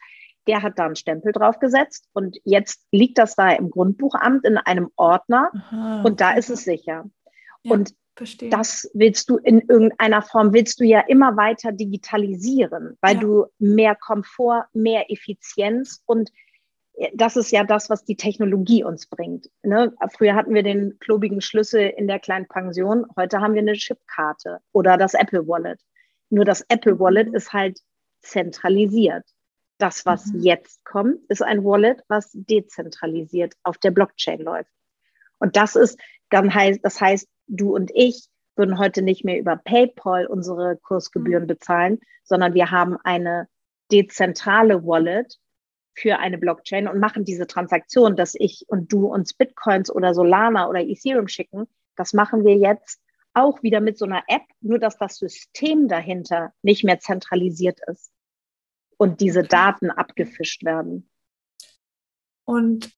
[0.47, 4.89] der hat da einen Stempel draufgesetzt und jetzt liegt das da im Grundbuchamt in einem
[4.95, 7.05] Ordner Aha, und da ist es sicher.
[7.63, 8.49] Ja, und verstehe.
[8.49, 13.21] das willst du in irgendeiner Form, willst du ja immer weiter digitalisieren, weil ja.
[13.21, 16.31] du mehr Komfort, mehr Effizienz und
[16.93, 19.49] äh, das ist ja das, was die Technologie uns bringt.
[19.63, 19.93] Ne?
[20.15, 24.59] Früher hatten wir den klobigen Schlüssel in der kleinen Pension, heute haben wir eine Chipkarte
[24.71, 25.79] oder das Apple Wallet.
[26.29, 27.35] Nur das Apple Wallet mhm.
[27.35, 27.79] ist halt
[28.21, 29.23] zentralisiert.
[29.77, 30.41] Das, was mhm.
[30.41, 34.71] jetzt kommt, ist ein Wallet, was dezentralisiert auf der Blockchain läuft.
[35.37, 39.57] Und das ist dann heißt, das heißt, du und ich würden heute nicht mehr über
[39.57, 41.47] PayPal unsere Kursgebühren mhm.
[41.47, 43.47] bezahlen, sondern wir haben eine
[43.91, 45.37] dezentrale Wallet
[45.93, 50.67] für eine Blockchain und machen diese Transaktion, dass ich und du uns Bitcoins oder Solana
[50.67, 51.67] oder Ethereum schicken.
[51.95, 53.01] Das machen wir jetzt
[53.33, 58.14] auch wieder mit so einer App, nur dass das System dahinter nicht mehr zentralisiert ist
[58.97, 61.09] und diese Daten abgefischt werden.
[62.45, 62.95] Und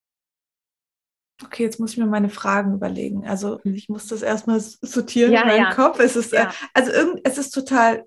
[1.44, 3.26] okay, jetzt muss ich mir meine Fragen überlegen.
[3.28, 5.74] Also ich muss das erstmal sortieren ja, in meinem ja.
[5.74, 6.00] Kopf.
[6.00, 6.54] Es ist, äh, ja.
[6.74, 8.06] also irgend, es ist total,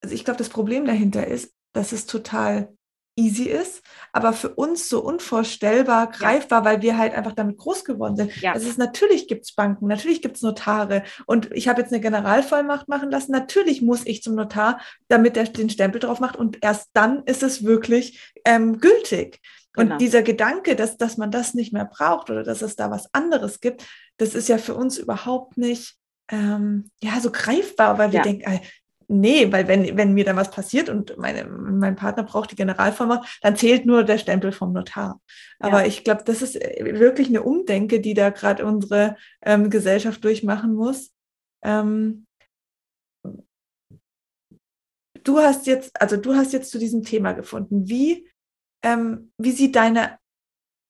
[0.00, 2.76] also ich glaube, das Problem dahinter ist, dass es total
[3.18, 6.64] easy ist, aber für uns so unvorstellbar greifbar, ja.
[6.64, 8.36] weil wir halt einfach damit groß geworden sind.
[8.40, 8.54] Ja.
[8.54, 12.00] Es ist natürlich gibt es Banken, natürlich gibt es Notare und ich habe jetzt eine
[12.00, 13.32] Generalvollmacht machen lassen.
[13.32, 17.42] Natürlich muss ich zum Notar, damit er den Stempel drauf macht und erst dann ist
[17.42, 19.40] es wirklich ähm, gültig.
[19.76, 19.98] Und genau.
[19.98, 23.60] dieser Gedanke, dass, dass man das nicht mehr braucht oder dass es da was anderes
[23.60, 23.84] gibt,
[24.16, 25.98] das ist ja für uns überhaupt nicht
[26.30, 28.22] ähm, ja, so greifbar, weil wir ja.
[28.22, 28.60] denken,
[29.08, 33.40] nee, weil wenn, wenn mir dann was passiert und meine, mein Partner braucht die Generalvollmacht,
[33.42, 35.20] dann zählt nur der Stempel vom Notar.
[35.58, 35.86] Aber ja.
[35.86, 40.74] ich glaube, das ist äh, wirklich eine Umdenke, die da gerade unsere ähm, Gesellschaft durchmachen
[40.74, 41.12] muss.
[41.62, 42.26] Ähm,
[45.24, 47.88] du hast jetzt, also du hast jetzt zu diesem Thema gefunden.
[47.88, 48.30] Wie,
[48.82, 50.18] ähm, wie sieht deine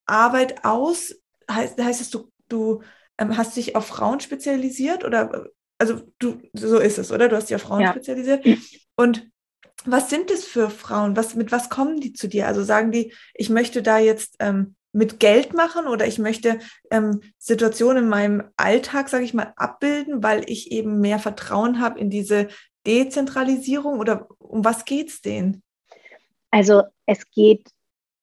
[0.07, 1.15] Arbeit aus?
[1.51, 2.83] Heißt, heißt es, du, du
[3.17, 7.29] ähm, hast dich auf Frauen spezialisiert oder also du, so ist es, oder?
[7.29, 7.93] Du hast ja Frauen ja.
[7.93, 8.45] spezialisiert.
[8.97, 9.31] Und
[9.85, 11.17] was sind es für Frauen?
[11.17, 12.47] Was, mit was kommen die zu dir?
[12.47, 16.59] Also sagen die, ich möchte da jetzt ähm, mit Geld machen oder ich möchte
[16.91, 22.01] ähm, Situationen in meinem Alltag, sage ich mal, abbilden, weil ich eben mehr Vertrauen habe
[22.01, 22.49] in diese
[22.87, 25.63] Dezentralisierung oder um was geht es denen?
[26.51, 27.69] Also es geht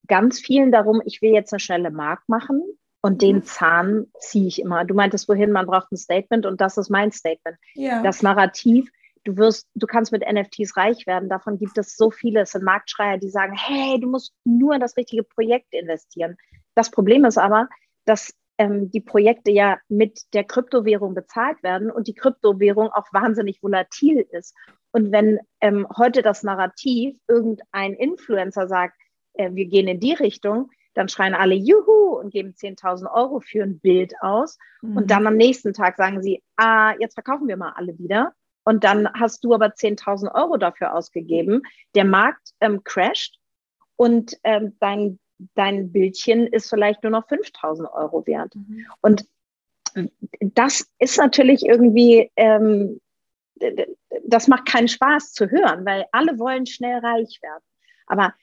[0.07, 2.63] ganz vielen darum, ich will jetzt eine schnelle Mark machen
[3.05, 3.43] und den mhm.
[3.43, 4.83] Zahn ziehe ich immer.
[4.83, 7.55] Du meintest wohin, man braucht ein Statement und das ist mein Statement.
[7.75, 8.01] Ja.
[8.01, 8.89] Das Narrativ,
[9.25, 11.29] du wirst, du kannst mit NFTs reich werden.
[11.29, 12.41] Davon gibt es so viele.
[12.41, 16.35] Es sind Marktschreier, die sagen, hey, du musst nur in das richtige Projekt investieren.
[16.73, 17.69] Das Problem ist aber,
[18.05, 23.61] dass ähm, die Projekte ja mit der Kryptowährung bezahlt werden und die Kryptowährung auch wahnsinnig
[23.61, 24.55] volatil ist.
[24.91, 28.97] Und wenn ähm, heute das Narrativ irgendein Influencer sagt,
[29.33, 33.63] äh, wir gehen in die Richtung, dann schreien alle Juhu und geben 10.000 Euro für
[33.63, 34.57] ein Bild aus.
[34.81, 34.97] Mhm.
[34.97, 38.33] Und dann am nächsten Tag sagen sie, ah, jetzt verkaufen wir mal alle wieder.
[38.63, 41.61] Und dann hast du aber 10.000 Euro dafür ausgegeben.
[41.93, 43.37] Der Markt ähm, crasht
[43.95, 45.19] und ähm, dein,
[45.53, 48.55] dein Bildchen ist vielleicht nur noch 5.000 Euro wert.
[48.55, 48.87] Mhm.
[49.01, 49.25] Und
[50.41, 52.99] das ist natürlich irgendwie, ähm,
[54.25, 57.63] das macht keinen Spaß zu hören, weil alle wollen schnell reich werden.
[58.07, 58.33] Aber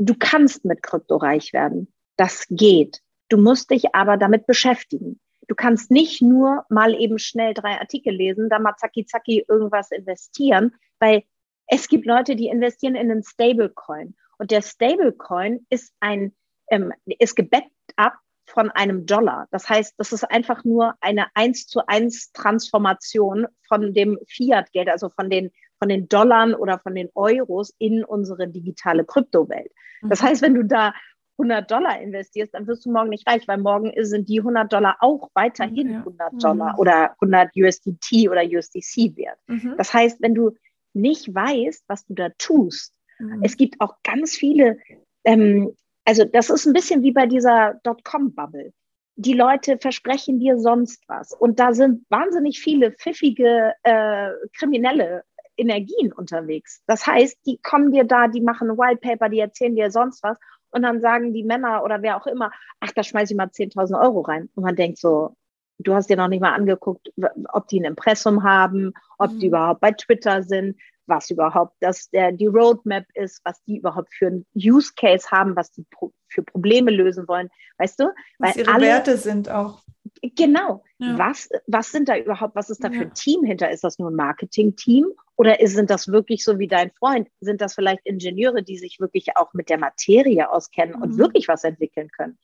[0.00, 1.92] du kannst mit Krypto reich werden.
[2.16, 3.00] Das geht.
[3.28, 5.20] Du musst dich aber damit beschäftigen.
[5.46, 9.90] Du kannst nicht nur mal eben schnell drei Artikel lesen, da mal zacki zacki irgendwas
[9.90, 11.24] investieren, weil
[11.66, 14.16] es gibt Leute, die investieren in einen Stablecoin.
[14.38, 16.34] Und der Stablecoin ist ein,
[16.70, 18.14] ähm, ist gebackt ab
[18.46, 19.48] von einem Dollar.
[19.50, 25.08] Das heißt, das ist einfach nur eine eins zu eins Transformation von dem Fiat-Geld, also
[25.08, 29.72] von den, von den Dollar oder von den Euros in unsere digitale Kryptowelt.
[30.02, 30.26] Das mhm.
[30.26, 30.92] heißt, wenn du da
[31.40, 34.96] 100 Dollar investierst, dann wirst du morgen nicht reich, weil morgen sind die 100 Dollar
[35.00, 36.78] auch weiterhin 100 Dollar mhm.
[36.78, 39.38] oder 100 USDT oder USDC wert.
[39.46, 39.74] Mhm.
[39.78, 40.52] Das heißt, wenn du
[40.92, 43.40] nicht weißt, was du da tust, mhm.
[43.42, 44.78] es gibt auch ganz viele,
[45.24, 48.72] ähm, also das ist ein bisschen wie bei dieser Dotcom-Bubble.
[49.16, 51.32] Die Leute versprechen dir sonst was.
[51.32, 55.24] Und da sind wahnsinnig viele pfiffige äh, Kriminelle
[55.60, 56.82] Energien unterwegs.
[56.86, 60.22] Das heißt, die kommen dir da, die machen ein White Paper, die erzählen dir sonst
[60.22, 60.38] was
[60.70, 64.00] und dann sagen die Männer oder wer auch immer, ach, da schmeiße ich mal 10.000
[64.00, 64.48] Euro rein.
[64.54, 65.36] Und man denkt so,
[65.78, 67.12] du hast dir noch nicht mal angeguckt,
[67.52, 69.38] ob die ein Impressum haben, ob mhm.
[69.40, 74.14] die überhaupt bei Twitter sind, was überhaupt das, der, die Roadmap ist, was die überhaupt
[74.14, 77.50] für ein Use Case haben, was die pro, für Probleme lösen wollen.
[77.78, 78.04] Weißt du?
[78.38, 79.82] Was Weil ihre alle, Werte sind auch.
[80.22, 80.82] Genau.
[80.98, 81.18] Ja.
[81.18, 82.98] Was, was sind da überhaupt, was ist da ja.
[82.98, 83.70] für ein Team hinter?
[83.70, 85.06] Ist das nur ein Marketing-Team
[85.36, 87.28] oder sind das wirklich so wie dein Freund?
[87.40, 91.02] Sind das vielleicht Ingenieure, die sich wirklich auch mit der Materie auskennen mhm.
[91.02, 92.38] und wirklich was entwickeln können?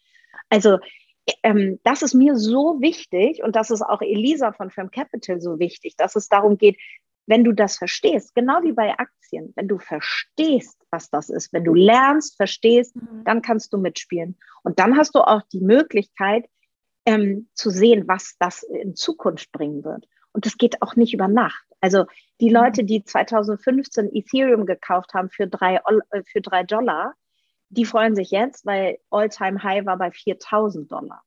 [0.49, 0.79] Also
[1.43, 5.59] ähm, das ist mir so wichtig und das ist auch Elisa von Firm Capital so
[5.59, 6.79] wichtig, dass es darum geht,
[7.27, 11.65] wenn du das verstehst, genau wie bei Aktien, wenn du verstehst, was das ist, wenn
[11.65, 13.25] du lernst, verstehst, mhm.
[13.25, 14.39] dann kannst du mitspielen.
[14.63, 16.47] Und dann hast du auch die Möglichkeit
[17.07, 20.07] ähm, zu sehen, was das in Zukunft bringen wird.
[20.33, 21.65] Und das geht auch nicht über Nacht.
[21.81, 22.05] Also
[22.41, 22.57] die mhm.
[22.57, 25.77] Leute, die 2015 Ethereum gekauft haben für drei,
[26.11, 27.15] äh, für drei Dollar,
[27.69, 31.23] die freuen sich jetzt, weil All-Time High war bei 4000 Dollar.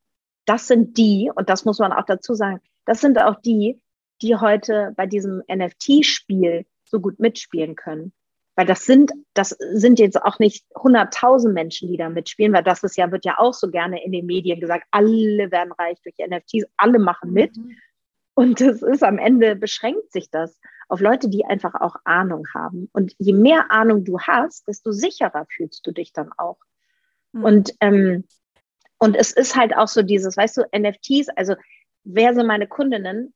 [0.45, 3.81] Das sind die, und das muss man auch dazu sagen, das sind auch die,
[4.21, 8.13] die heute bei diesem NFT-Spiel so gut mitspielen können.
[8.59, 12.83] Weil das sind, das sind jetzt auch nicht 100.000 Menschen, die da mitspielen, weil das
[12.83, 16.17] ist ja, wird ja auch so gerne in den Medien gesagt, alle werden reich durch
[16.17, 17.55] NFTs, alle machen mit.
[17.55, 17.77] Mhm.
[18.33, 22.89] Und das ist am Ende beschränkt sich das auf Leute, die einfach auch Ahnung haben.
[22.91, 26.59] Und je mehr Ahnung du hast, desto sicherer fühlst du dich dann auch.
[27.31, 27.43] Mhm.
[27.45, 28.25] Und, ähm,
[28.97, 31.55] und es ist halt auch so dieses, weißt du, NFTs, also
[32.03, 33.33] wer sind meine Kundinnen?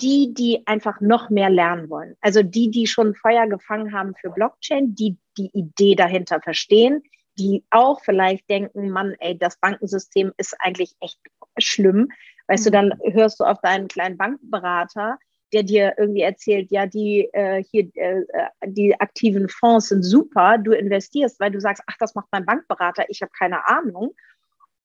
[0.00, 2.16] Die, die einfach noch mehr lernen wollen.
[2.20, 7.02] Also die, die schon Feuer gefangen haben für Blockchain, die die Idee dahinter verstehen,
[7.38, 11.18] die auch vielleicht denken, Mann, ey, das Bankensystem ist eigentlich echt
[11.58, 12.08] schlimm.
[12.48, 12.70] Weißt mhm.
[12.70, 15.18] du, dann hörst du auf deinen kleinen Bankberater,
[15.52, 18.22] der dir irgendwie erzählt, ja, die äh, hier äh,
[18.66, 23.04] die aktiven Fonds sind super, du investierst, weil du sagst, ach, das macht mein Bankberater,
[23.08, 24.14] ich habe keine Ahnung.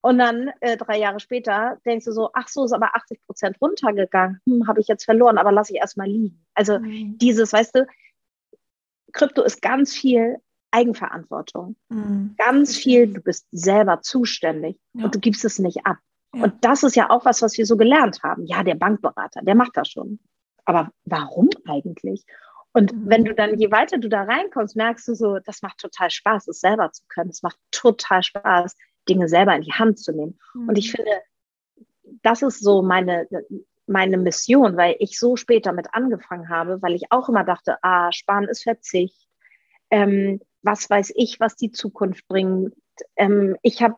[0.02, 3.58] Und dann äh, drei Jahre später denkst du so, ach so, ist aber 80 Prozent
[3.62, 6.46] runtergegangen, hm, habe ich jetzt verloren, aber lass ich erstmal liegen.
[6.54, 7.18] Also mhm.
[7.18, 7.88] dieses, weißt du,
[9.12, 10.38] Krypto ist ganz viel
[10.72, 11.76] Eigenverantwortung.
[11.90, 12.36] Mhm.
[12.38, 15.06] Ganz viel, du bist selber zuständig ja.
[15.06, 15.98] und du gibst es nicht ab.
[16.34, 16.44] Ja.
[16.44, 18.46] Und das ist ja auch was, was wir so gelernt haben.
[18.46, 20.20] Ja, der Bankberater, der macht das schon.
[20.64, 22.26] Aber warum eigentlich?
[22.72, 23.10] Und mhm.
[23.10, 26.48] wenn du dann, je weiter du da reinkommst, merkst du so, das macht total Spaß,
[26.48, 27.32] es selber zu können.
[27.32, 28.76] Es macht total Spaß,
[29.08, 30.40] Dinge selber in die Hand zu nehmen.
[30.54, 30.70] Mhm.
[30.70, 30.98] Und ich mhm.
[30.98, 31.12] finde,
[32.22, 33.28] das ist so meine,
[33.88, 38.12] meine Mission, weil ich so spät damit angefangen habe, weil ich auch immer dachte, ah,
[38.12, 39.28] Sparen ist Verzicht.
[39.92, 42.74] Ähm, was weiß ich, was die Zukunft bringt.
[43.16, 43.96] Ähm, ich habe,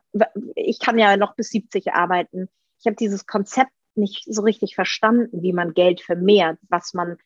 [0.55, 2.49] ich kann ja noch bis 70 arbeiten.
[2.79, 7.17] Ich habe dieses Konzept nicht so richtig verstanden, wie man Geld vermehrt, was man,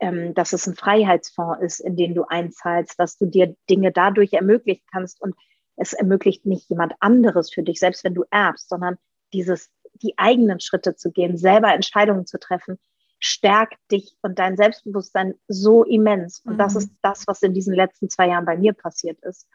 [0.00, 4.32] ähm, dass es ein Freiheitsfonds ist, in den du einzahlst, dass du dir Dinge dadurch
[4.32, 5.34] ermöglichen kannst und
[5.80, 8.98] es ermöglicht nicht jemand anderes für dich, selbst wenn du erbst, sondern
[9.32, 12.78] dieses, die eigenen Schritte zu gehen, selber Entscheidungen zu treffen,
[13.18, 16.40] stärkt dich und dein Selbstbewusstsein so immens.
[16.40, 16.58] Und mhm.
[16.58, 19.46] das ist das, was in diesen letzten zwei Jahren bei mir passiert ist.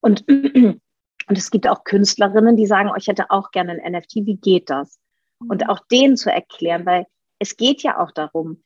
[0.00, 0.80] Und, und
[1.28, 4.26] es gibt auch Künstlerinnen, die sagen, oh, ich hätte auch gerne ein NFT.
[4.26, 4.98] Wie geht das?
[5.48, 7.06] und auch denen zu erklären, weil
[7.38, 8.62] es geht ja auch darum,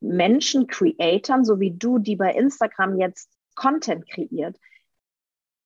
[0.00, 4.56] Menschen, Creatoren, so wie du, die bei Instagram jetzt Content kreiert,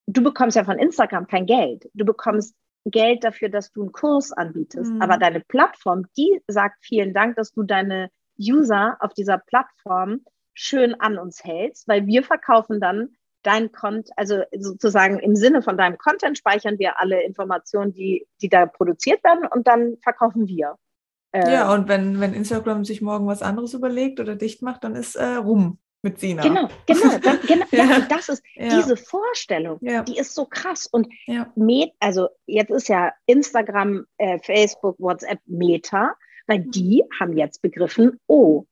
[0.07, 1.89] du bekommst ja von Instagram kein Geld.
[1.95, 4.93] Du bekommst Geld dafür, dass du einen Kurs anbietest.
[4.93, 5.03] Mhm.
[5.03, 10.21] Aber deine Plattform, die sagt vielen Dank, dass du deine User auf dieser Plattform
[10.53, 15.77] schön an uns hältst, weil wir verkaufen dann dein Content, also sozusagen im Sinne von
[15.77, 20.77] deinem Content speichern wir alle Informationen, die, die da produziert werden und dann verkaufen wir.
[21.33, 24.95] Äh, ja, und wenn, wenn Instagram sich morgen was anderes überlegt oder dicht macht, dann
[24.95, 26.43] ist äh, rum mit Sina.
[26.43, 27.85] Genau, genau, dann, genau ja.
[27.85, 28.01] ja.
[28.09, 28.77] das ist ja.
[28.77, 30.87] diese Vorstellung, die ist so krass.
[30.87, 31.09] Und
[31.57, 36.15] Met, also jetzt ist ja Instagram, äh, Facebook, WhatsApp Meta,
[36.47, 36.71] weil mhm.
[36.71, 38.67] die haben jetzt begriffen, oh,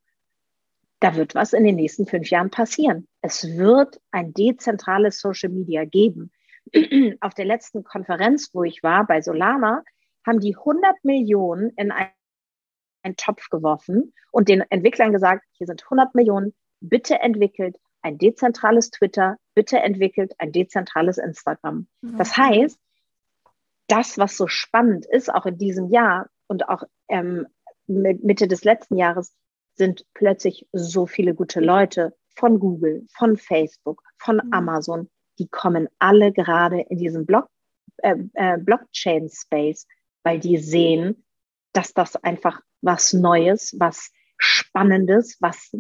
[1.01, 3.09] da wird was in den nächsten fünf Jahren passieren.
[3.23, 6.31] Es wird ein dezentrales Social Media geben.
[7.21, 9.83] Auf der letzten Konferenz, wo ich war, bei Solana,
[10.25, 16.15] haben die 100 Millionen in einen Topf geworfen und den Entwicklern gesagt, hier sind 100
[16.15, 21.87] Millionen, bitte entwickelt ein dezentrales Twitter, bitte entwickelt ein dezentrales Instagram.
[22.01, 22.19] Mhm.
[22.19, 22.79] Das heißt,
[23.89, 27.47] das, was so spannend ist, auch in diesem Jahr und auch ähm,
[27.87, 29.35] Mitte des letzten Jahres,
[29.75, 34.53] sind plötzlich so viele gute Leute von Google, von Facebook, von mhm.
[34.53, 37.49] Amazon, die kommen alle gerade in diesen Block,
[37.99, 39.87] äh, äh, Blockchain-Space,
[40.23, 41.25] weil die sehen,
[41.73, 45.75] dass das einfach was Neues, was Spannendes, was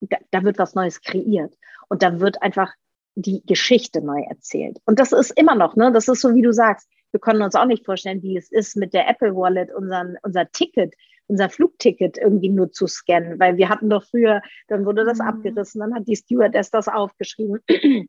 [0.00, 1.54] da, da wird was Neues kreiert
[1.88, 2.72] und da wird einfach
[3.14, 4.78] die Geschichte neu erzählt.
[4.84, 5.90] Und das ist immer noch, ne?
[5.92, 6.88] Das ist so, wie du sagst.
[7.10, 10.50] wir konnten uns auch nicht vorstellen, wie es ist, mit der Apple Wallet unseren, unser
[10.50, 10.94] Ticket,
[11.26, 15.26] unser Flugticket irgendwie nur zu scannen, weil wir hatten doch früher, dann wurde das mhm.
[15.26, 17.60] abgerissen, dann hat die Stewardess das aufgeschrieben.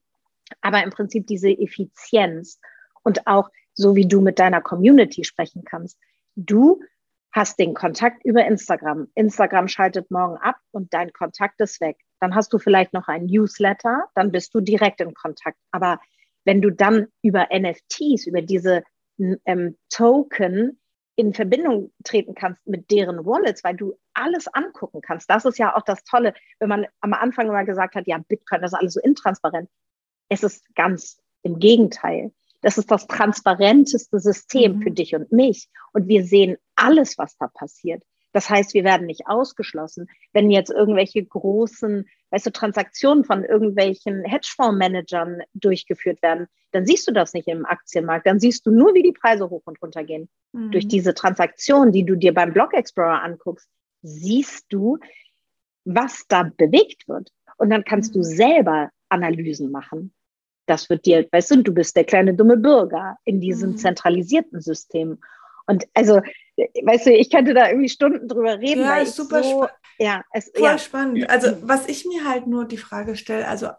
[0.61, 2.59] Aber im Prinzip diese Effizienz
[3.03, 5.97] und auch so wie du mit deiner Community sprechen kannst.
[6.35, 6.81] Du
[7.31, 9.07] hast den Kontakt über Instagram.
[9.15, 11.97] Instagram schaltet morgen ab und dein Kontakt ist weg.
[12.19, 15.57] Dann hast du vielleicht noch ein Newsletter, dann bist du direkt in Kontakt.
[15.71, 15.99] Aber
[16.43, 18.83] wenn du dann über NFTs, über diese
[19.45, 20.79] ähm, Token
[21.15, 25.29] in Verbindung treten kannst mit deren Wallets, weil du alles angucken kannst.
[25.29, 28.61] Das ist ja auch das Tolle, wenn man am Anfang immer gesagt hat, ja, Bitcoin,
[28.61, 29.69] das ist alles so intransparent.
[30.29, 32.31] Es ist ganz im Gegenteil.
[32.61, 34.81] Das ist das transparenteste System mhm.
[34.81, 35.69] für dich und mich.
[35.93, 38.03] Und wir sehen alles, was da passiert.
[38.31, 40.07] Das heißt, wir werden nicht ausgeschlossen.
[40.33, 47.11] Wenn jetzt irgendwelche großen, weißt du, Transaktionen von irgendwelchen Hedgefondsmanagern durchgeführt werden, dann siehst du
[47.11, 48.27] das nicht im Aktienmarkt.
[48.27, 50.29] Dann siehst du nur, wie die Preise hoch und runter gehen.
[50.51, 50.71] Mhm.
[50.71, 53.67] Durch diese Transaktionen, die du dir beim Block Explorer anguckst,
[54.03, 54.99] siehst du,
[55.85, 57.31] was da bewegt wird.
[57.57, 58.19] Und dann kannst mhm.
[58.19, 60.13] du selber Analysen machen.
[60.69, 63.77] Das wird dir, weißt du, du bist der kleine dumme Bürger in diesem mhm.
[63.77, 65.19] zentralisierten System.
[65.65, 66.21] Und also,
[66.57, 68.81] weißt du, ich könnte da irgendwie Stunden drüber reden.
[68.81, 69.71] Ja, ist super so, spannend.
[69.99, 70.77] Ja, es, Voll ja.
[70.77, 71.29] spannend.
[71.29, 73.69] Also, was ich mir halt nur die Frage stelle, also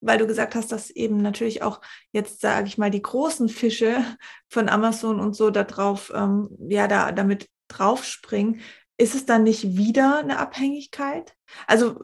[0.00, 1.80] weil du gesagt hast, dass eben natürlich auch
[2.12, 4.04] jetzt, sage ich mal, die großen Fische
[4.48, 8.60] von Amazon und so da drauf, ähm, ja, da damit draufspringen,
[8.98, 11.34] ist es dann nicht wieder eine Abhängigkeit?
[11.66, 11.96] Also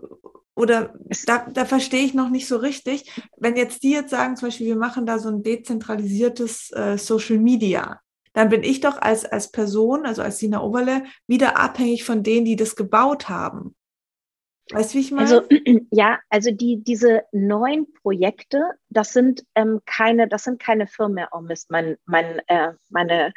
[0.56, 0.94] oder
[1.26, 4.66] da, da verstehe ich noch nicht so richtig, wenn jetzt die jetzt sagen, zum Beispiel,
[4.66, 8.00] wir machen da so ein dezentralisiertes äh, Social Media,
[8.32, 12.44] dann bin ich doch als, als Person, also als Sina Oberle, wieder abhängig von denen,
[12.46, 13.76] die das gebaut haben.
[14.72, 15.28] Weißt du, wie ich meine?
[15.28, 15.42] Also,
[15.90, 21.28] ja, also die, diese neuen Projekte, das sind ähm, keine, das sind keine Firmen mehr.
[21.32, 23.32] Oh Mist, mein, mein, äh, meine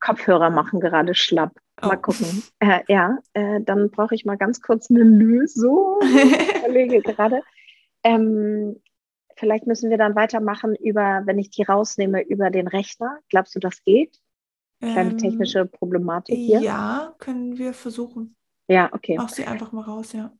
[0.00, 1.52] Kopfhörer machen gerade schlapp.
[1.80, 2.00] Mal oh.
[2.00, 2.42] gucken.
[2.58, 6.00] Äh, ja, äh, dann brauche ich mal ganz kurz eine Lösung.
[6.02, 7.42] ich überlege gerade.
[8.02, 8.80] Ähm,
[9.36, 13.18] vielleicht müssen wir dann weitermachen über, wenn ich die rausnehme, über den Rechner.
[13.28, 14.18] Glaubst du, das geht?
[14.80, 16.60] Kleine ähm, technische Problematik hier.
[16.60, 18.36] Ja, können wir versuchen.
[18.66, 19.16] Ja, okay.
[19.18, 20.32] Mach sie einfach mal raus, ja.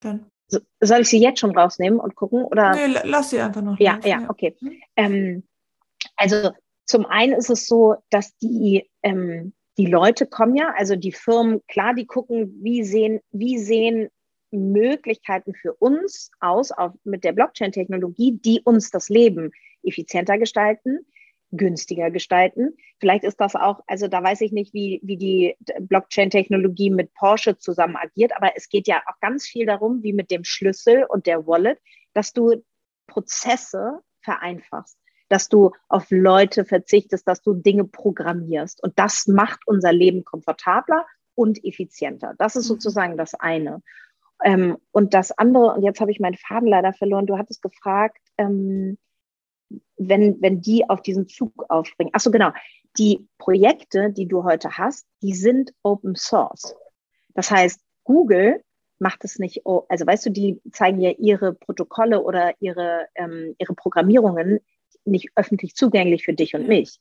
[0.00, 0.26] Dann.
[0.48, 2.44] So, soll ich sie jetzt schon rausnehmen und gucken?
[2.44, 2.74] Oder?
[2.74, 3.78] Nee, lass sie einfach noch.
[3.78, 4.56] Ja, raus, ja, ja, okay.
[4.58, 4.72] Hm?
[4.96, 5.42] Ähm,
[6.16, 6.50] also
[6.86, 11.60] zum einen ist es so, dass die ähm, die Leute kommen ja, also die Firmen,
[11.68, 14.08] klar, die gucken, wie sehen, wie sehen
[14.50, 19.50] Möglichkeiten für uns aus auf, mit der Blockchain-Technologie, die uns das Leben
[19.82, 21.00] effizienter gestalten,
[21.50, 22.74] günstiger gestalten.
[23.00, 27.58] Vielleicht ist das auch, also da weiß ich nicht, wie, wie die Blockchain-Technologie mit Porsche
[27.58, 31.26] zusammen agiert, aber es geht ja auch ganz viel darum, wie mit dem Schlüssel und
[31.26, 31.78] der Wallet,
[32.14, 32.64] dass du
[33.06, 38.82] Prozesse vereinfachst dass du auf Leute verzichtest, dass du Dinge programmierst.
[38.82, 42.34] Und das macht unser Leben komfortabler und effizienter.
[42.38, 42.74] Das ist mhm.
[42.74, 43.82] sozusagen das eine.
[44.44, 48.20] Ähm, und das andere, und jetzt habe ich meinen Faden leider verloren, du hattest gefragt,
[48.38, 48.98] ähm,
[49.96, 52.12] wenn, wenn die auf diesen Zug aufspringen.
[52.14, 52.50] Ach so, genau.
[52.98, 56.74] Die Projekte, die du heute hast, die sind Open Source.
[57.34, 58.62] Das heißt, Google
[58.98, 63.74] macht es nicht, also weißt du, die zeigen ja ihre Protokolle oder ihre, ähm, ihre
[63.74, 64.60] Programmierungen
[65.06, 66.98] nicht öffentlich zugänglich für dich und mich.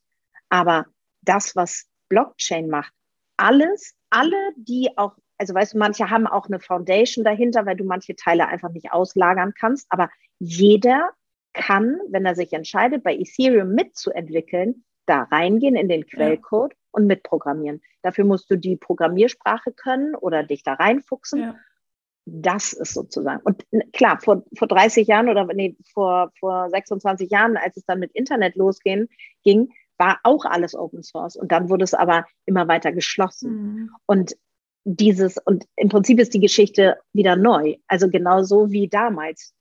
[0.49, 0.85] Aber
[1.21, 2.93] das, was Blockchain macht,
[3.37, 7.83] alles, alle, die auch, also weißt du, manche haben auch eine Foundation dahinter, weil du
[7.83, 11.11] manche Teile einfach nicht auslagern kannst, aber jeder
[11.53, 16.79] kann, wenn er sich entscheidet, bei Ethereum mitzuentwickeln, da reingehen in den Quellcode ja.
[16.91, 17.81] und mitprogrammieren.
[18.01, 21.41] Dafür musst du die Programmiersprache können oder dich da reinfuchsen.
[21.41, 21.55] Ja
[22.25, 23.41] das ist sozusagen.
[23.43, 27.99] Und klar, vor, vor 30 Jahren oder nee, vor, vor 26 Jahren, als es dann
[27.99, 29.07] mit Internet losging,
[29.43, 31.35] ging, war auch alles Open Source.
[31.35, 33.51] Und dann wurde es aber immer weiter geschlossen.
[33.51, 33.89] Mhm.
[34.07, 34.35] Und
[34.83, 37.75] dieses, und im Prinzip ist die Geschichte wieder neu.
[37.87, 39.53] Also genauso wie damals.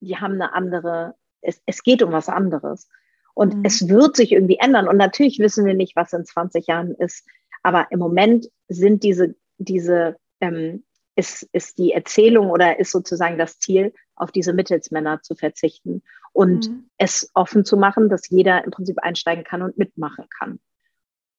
[0.00, 2.88] Die haben eine andere, es, es geht um was anderes.
[3.34, 3.64] Und mhm.
[3.64, 4.88] es wird sich irgendwie ändern.
[4.88, 7.26] Und natürlich wissen wir nicht, was in 20 Jahren ist.
[7.62, 10.84] Aber im Moment sind diese, diese ähm,
[11.20, 16.02] ist, ist die Erzählung oder ist sozusagen das Ziel, auf diese Mittelsmänner zu verzichten
[16.32, 16.90] und mhm.
[16.96, 20.60] es offen zu machen, dass jeder im Prinzip einsteigen kann und mitmachen kann.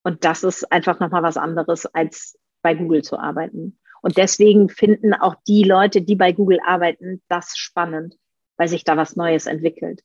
[0.03, 3.79] Und das ist einfach nochmal was anderes, als bei Google zu arbeiten.
[4.01, 8.17] Und deswegen finden auch die Leute, die bei Google arbeiten, das spannend,
[8.57, 10.01] weil sich da was Neues entwickelt.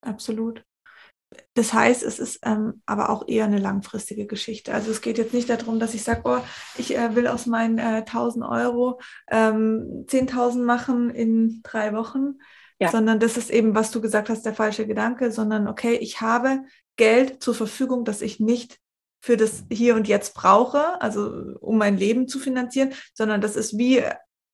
[0.00, 0.64] Absolut.
[1.54, 4.72] Das heißt, es ist ähm, aber auch eher eine langfristige Geschichte.
[4.72, 6.38] Also es geht jetzt nicht darum, dass ich sage, oh,
[6.78, 9.00] ich äh, will aus meinen äh, 1000 Euro
[9.30, 12.38] ähm, 10.000 machen in drei Wochen,
[12.80, 12.90] ja.
[12.90, 16.62] sondern das ist eben, was du gesagt hast, der falsche Gedanke, sondern okay, ich habe
[16.96, 18.78] Geld zur Verfügung, das ich nicht
[19.20, 23.76] für das Hier und Jetzt brauche, also um mein Leben zu finanzieren, sondern das ist
[23.76, 24.02] wie,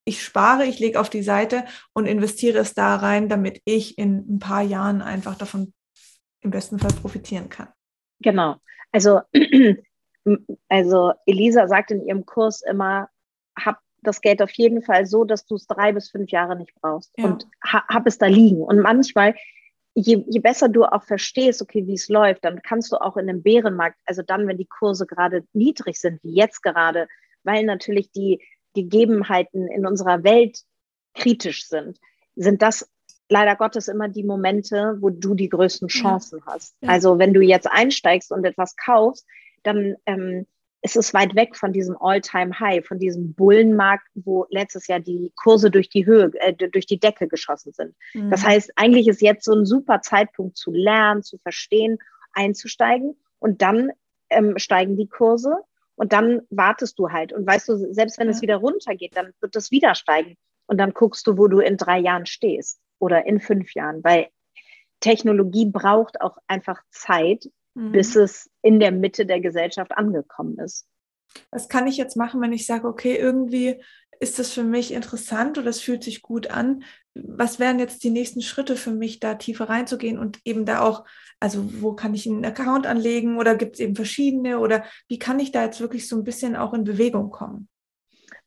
[0.06, 4.24] ich spare, ich lege auf die Seite und investiere es da rein, damit ich in
[4.28, 5.72] ein paar Jahren einfach davon
[6.45, 7.68] im besten Fall profitieren kann.
[8.20, 8.57] Genau.
[8.92, 9.20] Also,
[10.68, 13.09] also Elisa sagt in ihrem Kurs immer,
[13.59, 16.74] hab das Geld auf jeden Fall so, dass du es drei bis fünf Jahre nicht
[16.80, 17.24] brauchst ja.
[17.24, 18.62] und ha, hab es da liegen.
[18.62, 19.34] Und manchmal
[19.95, 23.28] je, je besser du auch verstehst, okay, wie es läuft, dann kannst du auch in
[23.28, 27.09] einem Bärenmarkt, also dann, wenn die Kurse gerade niedrig sind, wie jetzt gerade,
[27.45, 28.42] weil natürlich die
[28.74, 30.59] Gegebenheiten in unserer Welt
[31.14, 31.99] kritisch sind,
[32.34, 32.90] sind das
[33.28, 36.52] leider Gottes immer die Momente, wo du die größten Chancen ja.
[36.52, 36.76] hast.
[36.80, 36.90] Ja.
[36.90, 39.26] Also wenn du jetzt einsteigst und etwas kaufst,
[39.62, 40.46] dann ähm,
[40.86, 45.70] es ist weit weg von diesem All-Time-High, von diesem Bullenmarkt, wo letztes Jahr die Kurse
[45.70, 47.94] durch die Höhe, äh, durch die Decke geschossen sind.
[48.12, 48.30] Mhm.
[48.30, 51.96] Das heißt, eigentlich ist jetzt so ein super Zeitpunkt zu lernen, zu verstehen,
[52.34, 53.92] einzusteigen und dann
[54.28, 55.56] ähm, steigen die Kurse
[55.94, 58.32] und dann wartest du halt und weißt du, selbst wenn ja.
[58.32, 61.78] es wieder runtergeht, dann wird es wieder steigen und dann guckst du, wo du in
[61.78, 64.28] drei Jahren stehst oder in fünf Jahren, weil
[65.01, 67.92] Technologie braucht auch einfach Zeit, mhm.
[67.92, 70.86] bis es in der Mitte der Gesellschaft angekommen ist.
[71.51, 73.82] Was kann ich jetzt machen, wenn ich sage, okay, irgendwie
[74.20, 76.84] ist das für mich interessant oder es fühlt sich gut an?
[77.14, 81.05] Was wären jetzt die nächsten Schritte für mich, da tiefer reinzugehen und eben da auch,
[81.40, 85.40] also wo kann ich einen Account anlegen oder gibt es eben verschiedene oder wie kann
[85.40, 87.68] ich da jetzt wirklich so ein bisschen auch in Bewegung kommen?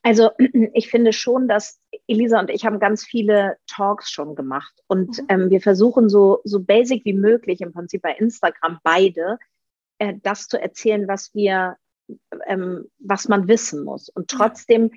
[0.04, 0.32] Also
[0.74, 5.26] ich finde schon, dass Elisa und ich haben ganz viele Talks schon gemacht und mhm.
[5.30, 9.38] ähm, wir versuchen so, so basic wie möglich im Prinzip bei Instagram beide
[10.00, 11.78] äh, das zu erzählen, was wir,
[12.48, 14.10] ähm, was man wissen muss.
[14.10, 14.92] Und trotzdem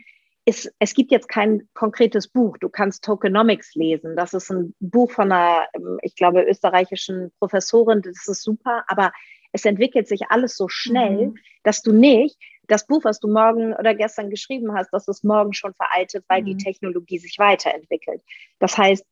[0.44, 2.57] ist, es gibt jetzt kein konkretes Buch.
[2.59, 4.16] Du kannst Tokenomics lesen.
[4.16, 8.03] Das ist ein Buch von einer, ähm, ich glaube, österreichischen Professorin.
[8.03, 9.12] Das ist super, aber
[9.53, 11.34] es entwickelt sich alles so schnell, mhm.
[11.62, 12.38] dass du nicht
[12.70, 16.42] das Buch, was du morgen oder gestern geschrieben hast, das ist morgen schon veraltet, weil
[16.42, 16.46] mhm.
[16.46, 18.22] die Technologie sich weiterentwickelt.
[18.58, 19.04] Das heißt,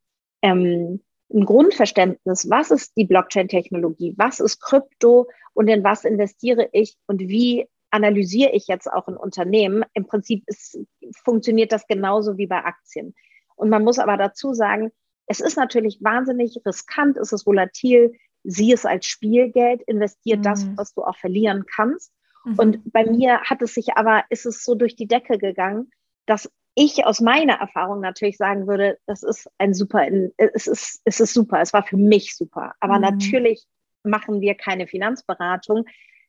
[0.43, 1.01] ähm,
[1.33, 7.21] ein Grundverständnis, was ist die Blockchain-Technologie, was ist Krypto und in was investiere ich und
[7.21, 9.85] wie analysiere ich jetzt auch ein Unternehmen.
[9.95, 10.79] Im Prinzip ist,
[11.25, 13.15] funktioniert das genauso wie bei Aktien.
[13.57, 14.91] Und man muss aber dazu sagen,
[15.27, 18.13] es ist natürlich wahnsinnig riskant, es ist volatil,
[18.45, 20.43] sieh es als Spielgeld, investiere mhm.
[20.43, 22.13] das, was du auch verlieren kannst.
[22.49, 22.59] Mhm.
[22.59, 25.91] Und bei mir hat es sich aber, ist es so durch die Decke gegangen,
[26.27, 31.21] dass ich aus meiner Erfahrung natürlich sagen würde, das ist ein super, es ist, es
[31.21, 32.75] ist super, es war für mich super.
[32.81, 33.03] Aber mhm.
[33.03, 33.65] natürlich
[34.05, 35.87] machen wir keine Finanzberatung.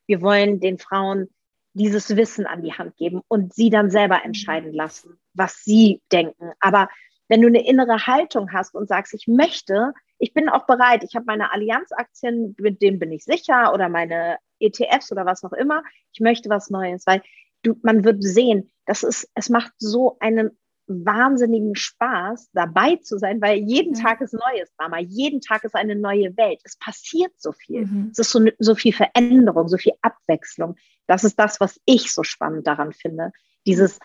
[0.07, 1.29] Wir wollen den Frauen
[1.73, 4.25] dieses Wissen an die Hand geben und sie dann selber mhm.
[4.25, 6.51] entscheiden lassen, was sie denken.
[6.59, 6.89] Aber
[7.27, 11.15] wenn du eine innere Haltung hast und sagst, ich möchte, ich bin auch bereit, ich
[11.15, 15.83] habe meine Allianzaktien, mit denen bin ich sicher oder meine ETFs oder was auch immer,
[16.13, 17.21] ich möchte was Neues, weil
[17.63, 20.57] du, man wird sehen, das ist, es macht so einen
[20.89, 24.03] wahnsinnigen Spaß, dabei zu sein, weil jeden ja.
[24.03, 26.59] Tag ist neues Drama, jeden Tag ist eine neue Welt.
[26.63, 27.85] Es passiert so viel.
[27.85, 28.09] Mhm.
[28.11, 30.75] Es ist so, so viel Veränderung, so viel Abwechslung.
[31.05, 33.31] Das ist das, was ich so spannend daran finde.
[33.67, 33.99] Dieses,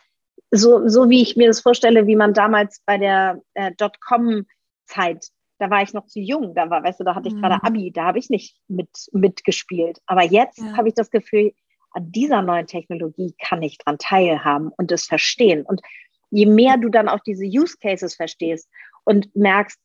[0.50, 5.28] so, so wie ich mir das vorstelle, wie man damals bei der äh, Dotcom-Zeit,
[5.58, 7.42] da war ich noch zu jung, da war, weißt du, da hatte ich mhm.
[7.42, 10.00] gerade Abi, da habe ich nicht mit, mitgespielt.
[10.06, 10.76] Aber jetzt ja.
[10.76, 11.52] habe ich das Gefühl,
[11.92, 15.62] an dieser neuen Technologie kann ich dran teilhaben und es verstehen.
[15.64, 15.80] Und
[16.30, 18.68] je mehr du dann auch diese Use Cases verstehst
[19.04, 19.78] und merkst,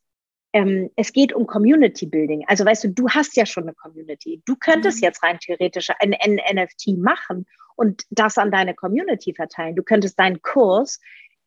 [0.53, 2.43] ähm, es geht um Community Building.
[2.47, 4.41] Also weißt du, du hast ja schon eine Community.
[4.45, 5.03] Du könntest mhm.
[5.05, 7.45] jetzt rein theoretisch ein, ein NFT machen
[7.75, 9.75] und das an deine Community verteilen.
[9.75, 10.99] Du könntest deinen Kurs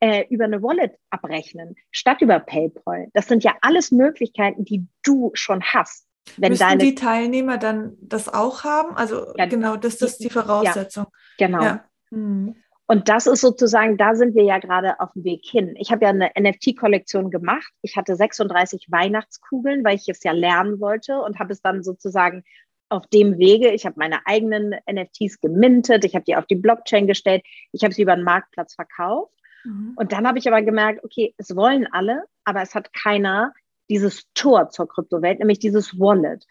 [0.03, 3.07] äh, über eine Wallet abrechnen, statt über PayPal.
[3.15, 6.09] Das sind ja alles Möglichkeiten, die du schon hast.
[6.37, 8.97] Wenn Müssen deine, die Teilnehmer dann das auch haben?
[8.97, 11.07] Also ja, genau, das, das ist die Voraussetzung.
[11.39, 11.63] Ja, genau.
[11.63, 11.85] Ja.
[12.11, 12.57] Mhm.
[12.87, 15.77] Und das ist sozusagen, da sind wir ja gerade auf dem Weg hin.
[15.79, 17.73] Ich habe ja eine NFT-Kollektion gemacht.
[17.81, 22.43] Ich hatte 36 Weihnachtskugeln, weil ich es ja lernen wollte und habe es dann sozusagen
[22.89, 23.71] auf dem Wege.
[23.71, 27.95] Ich habe meine eigenen NFTs gemintet, ich habe die auf die Blockchain gestellt, ich habe
[27.95, 29.33] sie über den Marktplatz verkauft.
[29.65, 29.95] Mhm.
[29.97, 33.53] Und dann habe ich aber gemerkt, okay, es wollen alle, aber es hat keiner
[33.89, 36.47] dieses Tor zur Kryptowelt, nämlich dieses Wallet.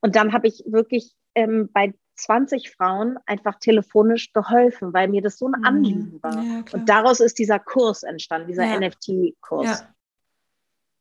[0.00, 5.38] Und dann habe ich wirklich ähm, bei 20 Frauen einfach telefonisch geholfen, weil mir das
[5.38, 5.64] so ein mhm.
[5.66, 6.42] Anliegen war.
[6.42, 8.80] Ja, und daraus ist dieser Kurs entstanden, dieser ja.
[8.80, 9.80] NFT-Kurs.
[9.80, 9.94] Ja.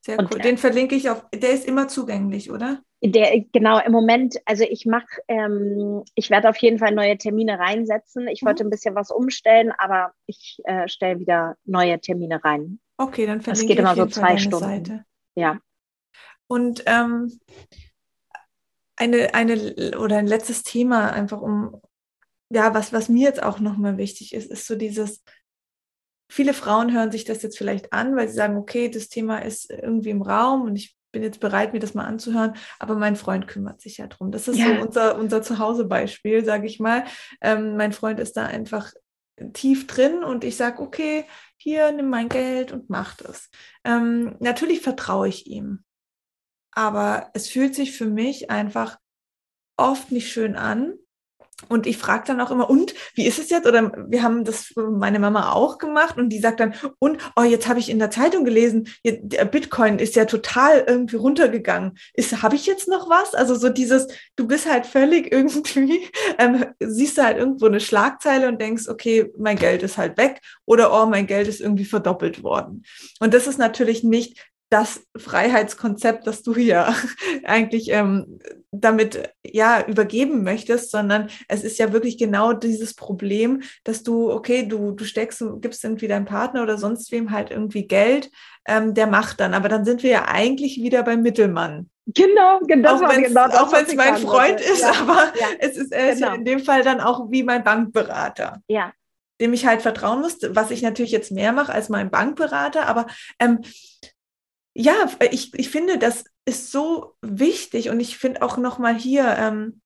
[0.05, 0.39] Sehr und, cool.
[0.39, 2.79] Den verlinke ich auf, der ist immer zugänglich, oder?
[3.03, 7.57] Der, genau, im Moment, also ich mache, ähm, ich werde auf jeden Fall neue Termine
[7.57, 8.27] reinsetzen.
[8.27, 8.47] Ich mhm.
[8.47, 12.79] wollte ein bisschen was umstellen, aber ich äh, stelle wieder neue Termine rein.
[12.97, 13.63] Okay, dann verlinke ich.
[13.63, 14.59] Es geht immer so zwei Stunden.
[14.59, 15.05] Seite.
[15.33, 15.59] Ja.
[16.45, 17.39] Und ähm,
[18.97, 21.81] eine, eine oder ein letztes Thema, einfach um,
[22.51, 25.23] ja, was, was mir jetzt auch nochmal wichtig ist, ist so dieses,
[26.29, 29.69] viele Frauen hören sich das jetzt vielleicht an, weil sie sagen, okay, das Thema ist
[29.69, 33.47] irgendwie im Raum und ich bin jetzt bereit, mir das mal anzuhören, aber mein Freund
[33.47, 34.31] kümmert sich ja drum.
[34.31, 34.75] Das ist ja.
[34.75, 37.05] so unser, unser Zuhause-Beispiel, sage ich mal.
[37.41, 38.91] Ähm, mein Freund ist da einfach
[39.53, 41.25] tief drin und ich sage, okay,
[41.57, 43.49] hier, nimm mein Geld und mach das.
[43.83, 45.83] Ähm, natürlich vertraue ich ihm,
[46.71, 48.97] aber es fühlt sich für mich einfach
[49.77, 50.95] oft nicht schön an,
[51.69, 53.65] und ich frage dann auch immer, und wie ist es jetzt?
[53.65, 57.67] Oder wir haben das meine Mama auch gemacht und die sagt dann, und oh, jetzt
[57.67, 61.97] habe ich in der Zeitung gelesen, Bitcoin ist ja total irgendwie runtergegangen.
[62.13, 63.33] Ist, habe ich jetzt noch was?
[63.33, 68.49] Also so dieses, du bist halt völlig irgendwie, ähm, siehst du halt irgendwo eine Schlagzeile
[68.49, 72.43] und denkst, okay, mein Geld ist halt weg oder oh, mein Geld ist irgendwie verdoppelt
[72.43, 72.83] worden.
[73.21, 74.37] Und das ist natürlich nicht
[74.69, 76.93] das Freiheitskonzept, das du hier
[77.43, 78.39] eigentlich ähm,
[78.71, 84.67] damit ja übergeben möchtest, sondern es ist ja wirklich genau dieses Problem, dass du, okay,
[84.67, 88.31] du, du steckst, du gibst irgendwie deinem Partner oder sonst wem halt irgendwie Geld,
[88.67, 89.53] ähm, der macht dann.
[89.53, 91.89] Aber dann sind wir ja eigentlich wieder beim Mittelmann.
[92.07, 92.95] Genau, genau.
[92.95, 96.31] Auch wenn es genau mein Freund ist, ja, aber ja, es ist, er genau.
[96.31, 98.61] ist in dem Fall dann auch wie mein Bankberater.
[98.67, 98.93] Ja.
[99.41, 103.07] Dem ich halt vertrauen muss, was ich natürlich jetzt mehr mache als mein Bankberater, aber
[103.39, 103.59] ähm,
[104.75, 109.81] ja, ich, ich finde, das ist so wichtig und ich finde auch nochmal hier ähm,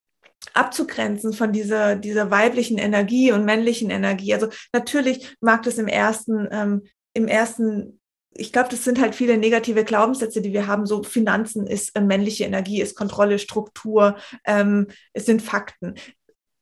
[0.54, 4.34] abzugrenzen von dieser, dieser weiblichen Energie und männlichen Energie.
[4.34, 6.84] Also natürlich mag das im ersten, ähm,
[7.14, 8.00] im ersten
[8.32, 10.86] ich glaube, das sind halt viele negative Glaubenssätze, die wir haben.
[10.86, 15.96] So Finanzen ist äh, männliche Energie, ist Kontrolle, Struktur, ähm, es sind Fakten.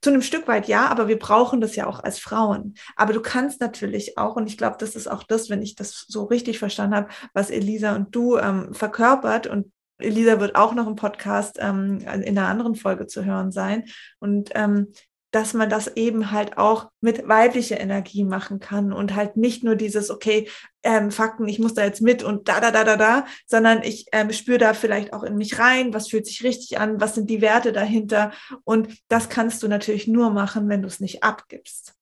[0.08, 2.76] Zu einem Stück weit ja, aber wir brauchen das ja auch als Frauen.
[2.96, 6.06] Aber du kannst natürlich auch, und ich glaube, das ist auch das, wenn ich das
[6.08, 9.48] so richtig verstanden habe, was Elisa und du ähm, verkörpert.
[9.48, 13.84] Und Elisa wird auch noch im Podcast ähm, in einer anderen Folge zu hören sein.
[14.20, 14.94] Und ähm,
[15.32, 19.76] dass man das eben halt auch mit weiblicher Energie machen kann und halt nicht nur
[19.76, 20.50] dieses, okay,
[20.84, 24.08] ähm, Fakten, ich muss da jetzt mit und da, da, da, da, da, sondern ich
[24.14, 27.30] ähm, spüre da vielleicht auch in mich rein, was fühlt sich richtig an, was sind
[27.30, 28.32] die Werte dahinter.
[28.64, 31.94] Und das kannst du natürlich nur machen, wenn du es nicht abgibst.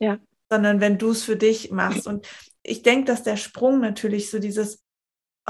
[0.00, 0.18] Ja.
[0.50, 2.08] Sondern wenn du es für dich machst.
[2.08, 2.26] Und
[2.64, 4.82] ich denke, dass der Sprung natürlich so dieses,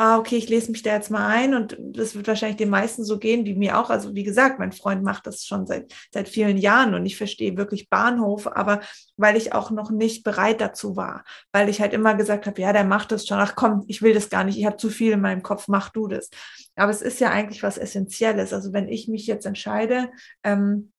[0.01, 3.05] ah, okay, ich lese mich da jetzt mal ein und das wird wahrscheinlich den meisten
[3.05, 3.91] so gehen wie mir auch.
[3.91, 7.59] Also wie gesagt, mein Freund macht das schon seit, seit vielen Jahren und ich verstehe
[7.59, 8.81] wirklich Bahnhof, aber
[9.19, 11.23] weil ich auch noch nicht bereit dazu war,
[11.53, 14.15] weil ich halt immer gesagt habe, ja, der macht das schon, ach komm, ich will
[14.15, 16.31] das gar nicht, ich habe zu viel in meinem Kopf, mach du das.
[16.77, 18.55] Aber es ist ja eigentlich was Essentielles.
[18.55, 20.11] Also wenn ich mich jetzt entscheide,
[20.43, 20.93] ähm,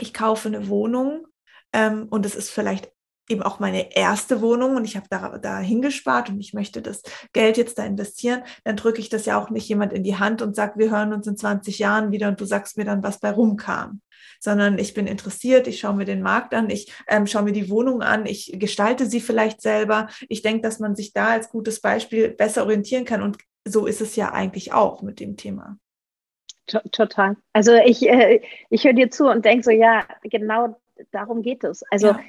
[0.00, 1.24] ich kaufe eine Wohnung
[1.72, 2.90] ähm, und es ist vielleicht
[3.30, 7.02] eben auch meine erste Wohnung und ich habe da, da hingespart und ich möchte das
[7.32, 10.42] Geld jetzt da investieren, dann drücke ich das ja auch nicht jemand in die Hand
[10.42, 13.20] und sage, wir hören uns in 20 Jahren wieder und du sagst mir dann, was
[13.20, 14.00] bei rumkam.
[14.42, 17.68] Sondern ich bin interessiert, ich schaue mir den Markt an, ich ähm, schaue mir die
[17.70, 20.08] Wohnung an, ich gestalte sie vielleicht selber.
[20.28, 24.00] Ich denke, dass man sich da als gutes Beispiel besser orientieren kann und so ist
[24.00, 25.78] es ja eigentlich auch mit dem Thema.
[26.92, 27.36] Total.
[27.52, 31.82] Also ich, äh, ich höre dir zu und denke so, ja, genau darum geht es.
[31.90, 32.20] Also ja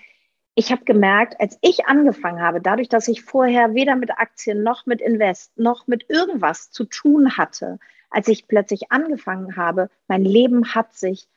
[0.55, 4.85] ich habe gemerkt, als ich angefangen habe, dadurch, dass ich vorher weder mit Aktien noch
[4.85, 7.79] mit Invest noch mit irgendwas zu tun hatte,
[8.09, 11.27] als ich plötzlich angefangen habe, mein Leben hat sich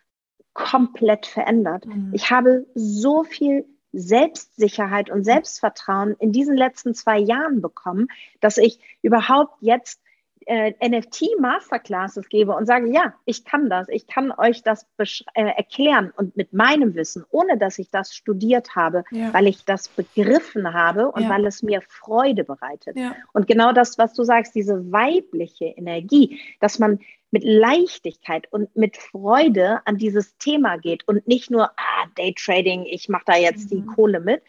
[0.52, 1.86] komplett verändert.
[1.86, 2.10] Mhm.
[2.12, 8.08] Ich habe so viel Selbstsicherheit und Selbstvertrauen in diesen letzten zwei Jahren bekommen,
[8.40, 10.00] dass ich überhaupt jetzt
[10.46, 16.12] äh, NFT-Masterclasses gebe und sage, ja, ich kann das, ich kann euch das äh, erklären
[16.16, 19.32] und mit meinem Wissen, ohne dass ich das studiert habe, ja.
[19.32, 21.28] weil ich das begriffen habe und ja.
[21.28, 22.96] weil es mir Freude bereitet.
[22.96, 23.14] Ja.
[23.32, 28.96] Und genau das, was du sagst, diese weibliche Energie, dass man mit Leichtigkeit und mit
[28.96, 33.76] Freude an dieses Thema geht und nicht nur, ah, Daytrading, ich mache da jetzt mhm.
[33.76, 34.42] die Kohle mit.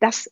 [0.00, 0.28] Das,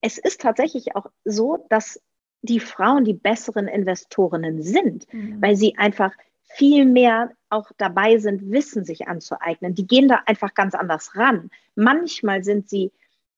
[0.00, 2.00] es ist tatsächlich auch so, dass
[2.42, 5.40] die Frauen die besseren Investorinnen sind, mhm.
[5.42, 6.12] weil sie einfach
[6.42, 9.74] viel mehr auch dabei sind, Wissen sich anzueignen.
[9.74, 11.50] Die gehen da einfach ganz anders ran.
[11.74, 12.92] Manchmal sind sie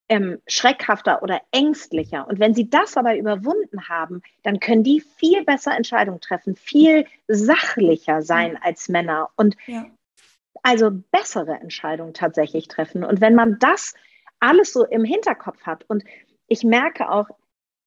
[0.08, 2.26] ähm, schreckhafter oder ängstlicher.
[2.28, 7.06] Und wenn sie das aber überwunden haben, dann können die viel besser Entscheidungen treffen, viel
[7.28, 9.86] sachlicher sein als Männer und ja.
[10.62, 13.04] also bessere Entscheidungen tatsächlich treffen.
[13.04, 13.94] Und wenn man das
[14.40, 16.04] alles so im Hinterkopf hat und
[16.46, 17.28] ich merke auch,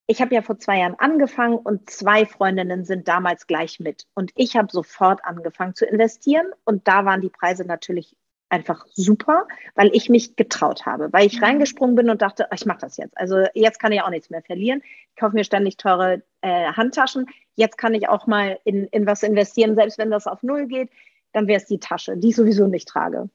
[0.08, 4.06] ich habe ja vor zwei Jahren angefangen und zwei Freundinnen sind damals gleich mit.
[4.14, 8.16] Und ich habe sofort angefangen zu investieren und da waren die Preise natürlich
[8.50, 11.46] einfach super, weil ich mich getraut habe, weil ich mhm.
[11.46, 13.18] reingesprungen bin und dachte, ich mache das jetzt.
[13.18, 14.82] Also jetzt kann ich auch nichts mehr verlieren.
[14.84, 17.26] Ich kaufe mir ständig teure äh, Handtaschen.
[17.56, 20.90] Jetzt kann ich auch mal in, in was investieren, selbst wenn das auf Null geht.
[21.34, 23.30] dann wäre es die Tasche, die ich sowieso nicht trage.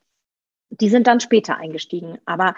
[0.71, 2.19] Die sind dann später eingestiegen.
[2.25, 2.55] Aber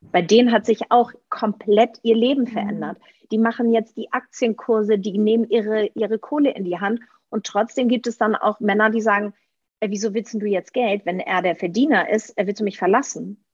[0.00, 2.48] bei denen hat sich auch komplett ihr Leben mhm.
[2.48, 2.98] verändert.
[3.30, 7.00] Die machen jetzt die Aktienkurse, die nehmen ihre, ihre Kohle in die Hand.
[7.28, 9.34] Und trotzdem gibt es dann auch Männer, die sagen,
[9.80, 12.78] äh, wieso willst du jetzt Geld, wenn er der Verdiener ist, er willst du mich
[12.78, 13.44] verlassen?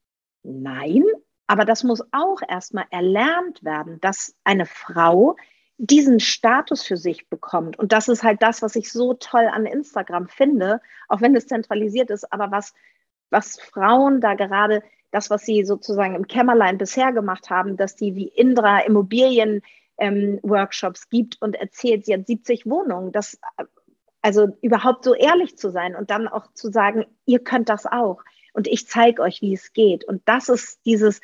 [0.43, 1.05] Nein,
[1.47, 5.37] aber das muss auch erstmal erlernt werden, dass eine Frau
[5.79, 7.79] diesen Status für sich bekommt.
[7.79, 11.47] Und das ist halt das, was ich so toll an Instagram finde, auch wenn es
[11.47, 12.73] zentralisiert ist, aber was,
[13.31, 14.83] was Frauen da gerade,
[15.17, 19.63] das, was sie sozusagen im Kämmerlein bisher gemacht haben, dass die wie Indra Immobilien
[19.97, 23.13] ähm, Workshops gibt und erzählt, sie hat 70 Wohnungen.
[23.13, 23.39] Das,
[24.21, 28.23] also überhaupt so ehrlich zu sein und dann auch zu sagen, ihr könnt das auch
[28.53, 30.05] und ich zeige euch, wie es geht.
[30.05, 31.23] Und das ist dieses,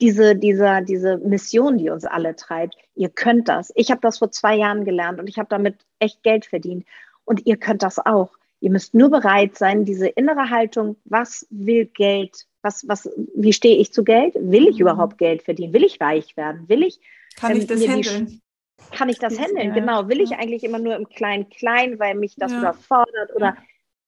[0.00, 2.76] diese, diese, diese Mission, die uns alle treibt.
[2.94, 3.72] Ihr könnt das.
[3.74, 6.86] Ich habe das vor zwei Jahren gelernt und ich habe damit echt Geld verdient.
[7.24, 8.30] Und ihr könnt das auch.
[8.60, 12.46] Ihr müsst nur bereit sein, diese innere Haltung, was will Geld?
[12.62, 14.34] Was, was, wie stehe ich zu Geld?
[14.36, 14.82] Will ich mhm.
[14.82, 15.72] überhaupt Geld verdienen?
[15.72, 16.68] Will ich reich werden?
[16.68, 17.00] Will ich?
[17.36, 18.40] Kann ähm, ich das handeln?
[18.90, 19.74] Kann ich das handeln?
[19.74, 20.08] Genau.
[20.08, 22.58] Will ich eigentlich immer nur im Klein-Klein, weil mich das ja.
[22.58, 23.34] überfordert?
[23.34, 23.56] Oder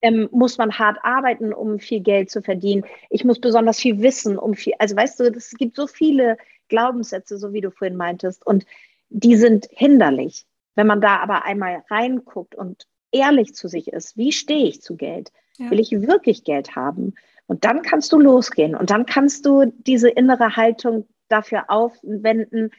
[0.04, 2.84] ähm, muss man hart arbeiten, um viel Geld zu verdienen.
[3.08, 6.36] Ich muss besonders viel wissen, um viel, also weißt du, es gibt so viele
[6.68, 8.66] Glaubenssätze, so wie du vorhin meintest, und
[9.08, 10.44] die sind hinderlich.
[10.74, 14.96] Wenn man da aber einmal reinguckt und ehrlich zu sich ist, wie stehe ich zu
[14.96, 15.32] Geld?
[15.56, 15.70] Ja.
[15.70, 17.14] Will ich wirklich Geld haben?
[17.46, 22.70] Und dann kannst du losgehen und dann kannst du diese innere Haltung dafür aufwenden,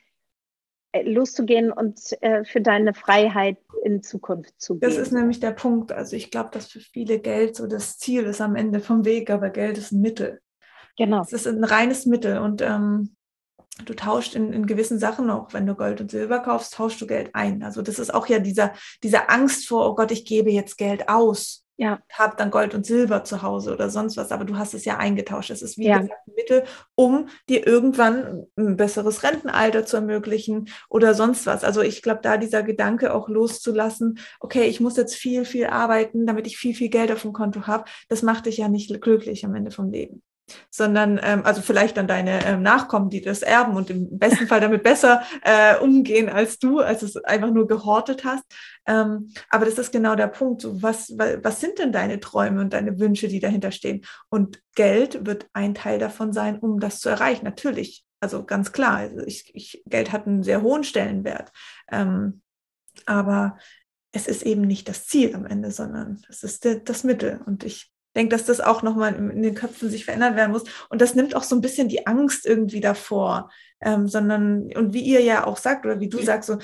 [0.92, 4.90] äh, loszugehen und äh, für deine Freiheit in Zukunft zu gehen.
[4.90, 5.92] Das ist nämlich der Punkt.
[5.92, 9.30] Also ich glaube, dass für viele Geld so das Ziel ist am Ende vom Weg,
[9.30, 10.42] aber Geld ist ein Mittel.
[10.98, 11.22] Genau.
[11.22, 13.16] Es ist ein reines Mittel und ähm,
[13.84, 17.08] du tauscht in, in gewissen Sachen auch, wenn du Gold und Silber kaufst, tauschst du
[17.08, 17.62] Geld ein.
[17.62, 21.10] Also das ist auch ja dieser, diese Angst vor, oh Gott, ich gebe jetzt Geld
[21.10, 22.00] aus ja.
[22.12, 24.98] habe dann Gold und Silber zu Hause oder sonst was, aber du hast es ja
[24.98, 25.50] eingetauscht.
[25.50, 26.00] Es ist wie ja.
[26.00, 26.64] gesagt ein Mittel,
[26.96, 31.64] um dir irgendwann ein besseres Rentenalter zu ermöglichen oder sonst was.
[31.64, 36.26] Also ich glaube, da dieser Gedanke auch loszulassen, okay, ich muss jetzt viel, viel arbeiten,
[36.26, 39.46] damit ich viel, viel Geld auf dem Konto habe, das macht dich ja nicht glücklich
[39.46, 40.22] am Ende vom Leben
[40.70, 44.62] sondern ähm, also vielleicht dann deine ähm, Nachkommen, die das erben und im besten Fall
[44.62, 48.44] damit besser äh, umgehen als du, als es einfach nur gehortet hast.
[48.86, 50.62] Ähm, aber das ist genau der Punkt.
[50.62, 54.06] So, was, was sind denn deine Träume und deine Wünsche, die dahinter stehen?
[54.30, 57.46] Und Geld wird ein Teil davon sein, um das zu erreichen.
[57.46, 58.98] Natürlich, also ganz klar.
[58.98, 61.52] Also ich, ich, Geld hat einen sehr hohen Stellenwert.
[61.92, 62.42] Ähm,
[63.06, 63.58] aber
[64.12, 67.42] es ist eben nicht das Ziel am Ende, sondern es ist das Mittel.
[67.46, 70.64] Und ich denke, dass das auch nochmal in den Köpfen sich verändert werden muss.
[70.90, 73.50] Und das nimmt auch so ein bisschen die Angst irgendwie davor,
[73.82, 76.58] ähm, sondern, und wie ihr ja auch sagt, oder wie du sagst, so,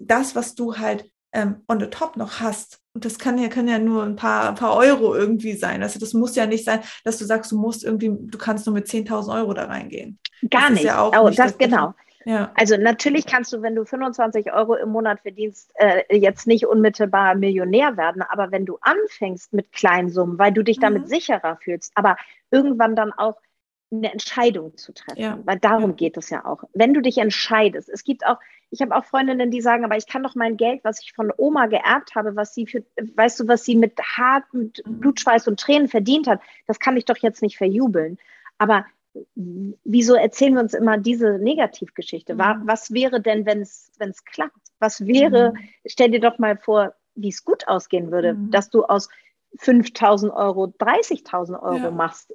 [0.00, 3.68] das, was du halt ähm, on the top noch hast, und das kann ja, kann
[3.68, 5.82] ja nur ein paar, ein paar Euro irgendwie sein.
[5.82, 8.74] Also das muss ja nicht sein, dass du sagst, du musst irgendwie, du kannst nur
[8.74, 10.18] mit 10.000 Euro da reingehen.
[10.50, 10.84] Gar das nicht.
[10.84, 11.94] Ja oh, nicht das, das genau.
[12.24, 12.52] Ja.
[12.54, 17.34] Also natürlich kannst du, wenn du 25 Euro im Monat verdienst, äh, jetzt nicht unmittelbar
[17.34, 21.06] Millionär werden, aber wenn du anfängst mit Kleinsummen, weil du dich damit mhm.
[21.06, 22.16] sicherer fühlst, aber
[22.50, 23.36] irgendwann dann auch
[23.92, 25.38] eine Entscheidung zu treffen, ja.
[25.44, 25.96] weil darum ja.
[25.96, 26.64] geht es ja auch.
[26.72, 28.38] Wenn du dich entscheidest, es gibt auch,
[28.70, 31.30] ich habe auch Freundinnen, die sagen, aber ich kann doch mein Geld, was ich von
[31.36, 35.00] Oma geerbt habe, was sie für, weißt du, was sie mit hart, mit mhm.
[35.00, 38.18] Blutschweiß und Tränen verdient hat, das kann ich doch jetzt nicht verjubeln.
[38.56, 38.86] Aber
[39.34, 42.34] wieso erzählen wir uns immer diese Negativgeschichte?
[42.34, 42.62] Mhm.
[42.64, 44.56] Was wäre denn, wenn es klappt?
[44.78, 45.58] Was wäre, mhm.
[45.86, 48.50] stell dir doch mal vor, wie es gut ausgehen würde, mhm.
[48.50, 49.08] dass du aus
[49.58, 51.90] 5000 Euro 30.000 Euro ja.
[51.90, 52.34] machst.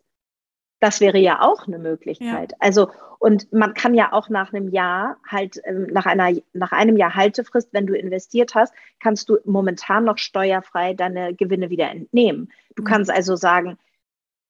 [0.79, 2.51] Das wäre ja auch eine Möglichkeit.
[2.51, 2.57] Ja.
[2.59, 6.97] Also, und man kann ja auch nach einem Jahr halt, ähm, nach einer, nach einem
[6.97, 12.51] Jahr Haltefrist, wenn du investiert hast, kannst du momentan noch steuerfrei deine Gewinne wieder entnehmen.
[12.75, 12.87] Du mhm.
[12.87, 13.79] kannst also sagen,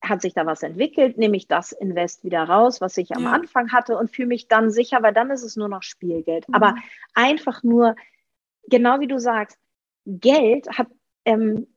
[0.01, 3.31] hat sich da was entwickelt, nehme ich das Invest wieder raus, was ich am ja.
[3.31, 6.47] Anfang hatte und fühle mich dann sicher, weil dann ist es nur noch Spielgeld.
[6.47, 6.55] Mhm.
[6.55, 6.75] Aber
[7.13, 7.95] einfach nur,
[8.67, 9.57] genau wie du sagst,
[10.05, 10.87] Geld hat,
[11.25, 11.67] ähm,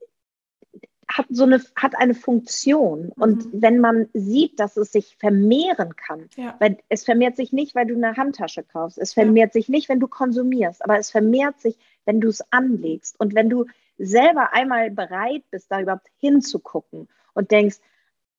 [1.07, 3.05] hat so eine, hat eine Funktion.
[3.05, 3.11] Mhm.
[3.21, 6.55] Und wenn man sieht, dass es sich vermehren kann, ja.
[6.59, 9.59] weil es vermehrt sich nicht, weil du eine Handtasche kaufst, es vermehrt ja.
[9.59, 13.49] sich nicht, wenn du konsumierst, aber es vermehrt sich, wenn du es anlegst und wenn
[13.49, 13.65] du
[13.97, 17.77] selber einmal bereit bist, da überhaupt hinzugucken und denkst,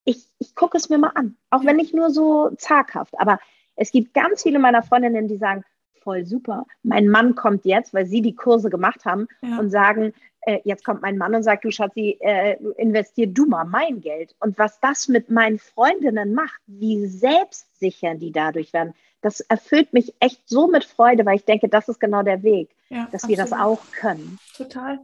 [0.05, 3.19] ich, ich gucke es mir mal an, auch wenn nicht nur so zaghaft.
[3.19, 3.39] Aber
[3.77, 5.65] es gibt ganz viele meiner Freundinnen, die sagen,
[6.03, 9.59] voll super, mein Mann kommt jetzt, weil sie die Kurse gemacht haben ja.
[9.59, 13.65] und sagen, äh, jetzt kommt mein Mann und sagt, du Schatzi, äh, investier du mal
[13.65, 14.35] mein Geld.
[14.41, 20.13] Und was das mit meinen Freundinnen macht, wie selbstsicher die dadurch werden, das erfüllt mich
[20.19, 23.29] echt so mit Freude, weil ich denke, das ist genau der Weg, ja, dass absolut.
[23.29, 24.39] wir das auch können.
[24.57, 24.99] Total.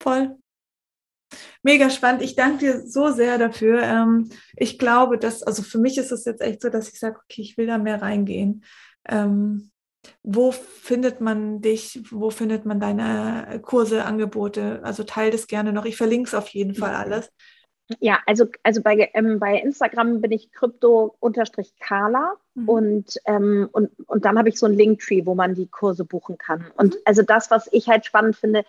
[0.00, 0.36] Voll.
[1.62, 2.22] Mega spannend.
[2.22, 3.82] Ich danke dir so sehr dafür.
[3.82, 7.20] Ähm, ich glaube, dass, also für mich ist es jetzt echt so, dass ich sage,
[7.24, 8.64] okay, ich will da mehr reingehen.
[9.08, 9.70] Ähm,
[10.22, 12.02] wo findet man dich?
[12.10, 14.80] Wo findet man deine Kurse, Angebote?
[14.82, 15.84] Also teile das gerne noch.
[15.84, 17.30] Ich verlinke es auf jeden Fall alles.
[18.00, 22.68] Ja, also, also bei, ähm, bei Instagram bin ich krypto-kala mhm.
[22.68, 26.38] und, ähm, und, und dann habe ich so ein Linktree, wo man die Kurse buchen
[26.38, 26.70] kann.
[26.76, 27.00] Und mhm.
[27.04, 28.64] also das, was ich halt spannend finde,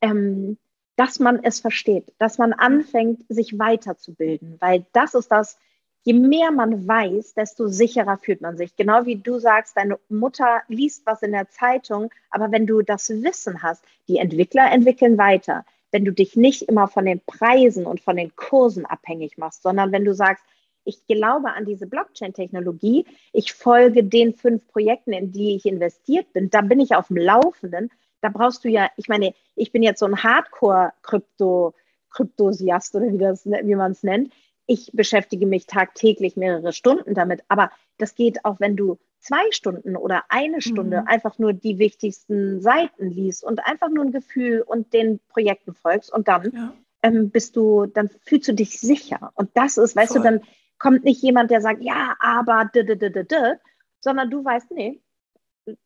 [0.00, 0.58] ähm,
[1.00, 5.58] dass man es versteht, dass man anfängt, sich weiterzubilden, weil das ist das,
[6.02, 8.76] je mehr man weiß, desto sicherer fühlt man sich.
[8.76, 13.08] Genau wie du sagst, deine Mutter liest was in der Zeitung, aber wenn du das
[13.08, 18.02] Wissen hast, die Entwickler entwickeln weiter, wenn du dich nicht immer von den Preisen und
[18.02, 20.44] von den Kursen abhängig machst, sondern wenn du sagst,
[20.84, 26.50] ich glaube an diese Blockchain-Technologie, ich folge den fünf Projekten, in die ich investiert bin,
[26.50, 27.90] da bin ich auf dem Laufenden.
[28.20, 31.74] Da brauchst du ja, ich meine, ich bin jetzt so ein Hardcore-Krypto,
[32.10, 34.32] Kryptosiast oder wie, das, wie man es nennt.
[34.66, 39.96] Ich beschäftige mich tagtäglich mehrere Stunden damit, aber das geht auch, wenn du zwei Stunden
[39.96, 41.06] oder eine Stunde mhm.
[41.06, 46.12] einfach nur die wichtigsten Seiten liest und einfach nur ein Gefühl und den Projekten folgst
[46.12, 46.72] und dann ja.
[47.02, 49.32] ähm, bist du, dann fühlst du dich sicher.
[49.34, 50.22] Und das ist, weißt Voll.
[50.22, 50.40] du, dann
[50.78, 53.58] kommt nicht jemand, der sagt, ja, aber, d -d -d -d -d,
[54.00, 55.00] sondern du weißt, nee,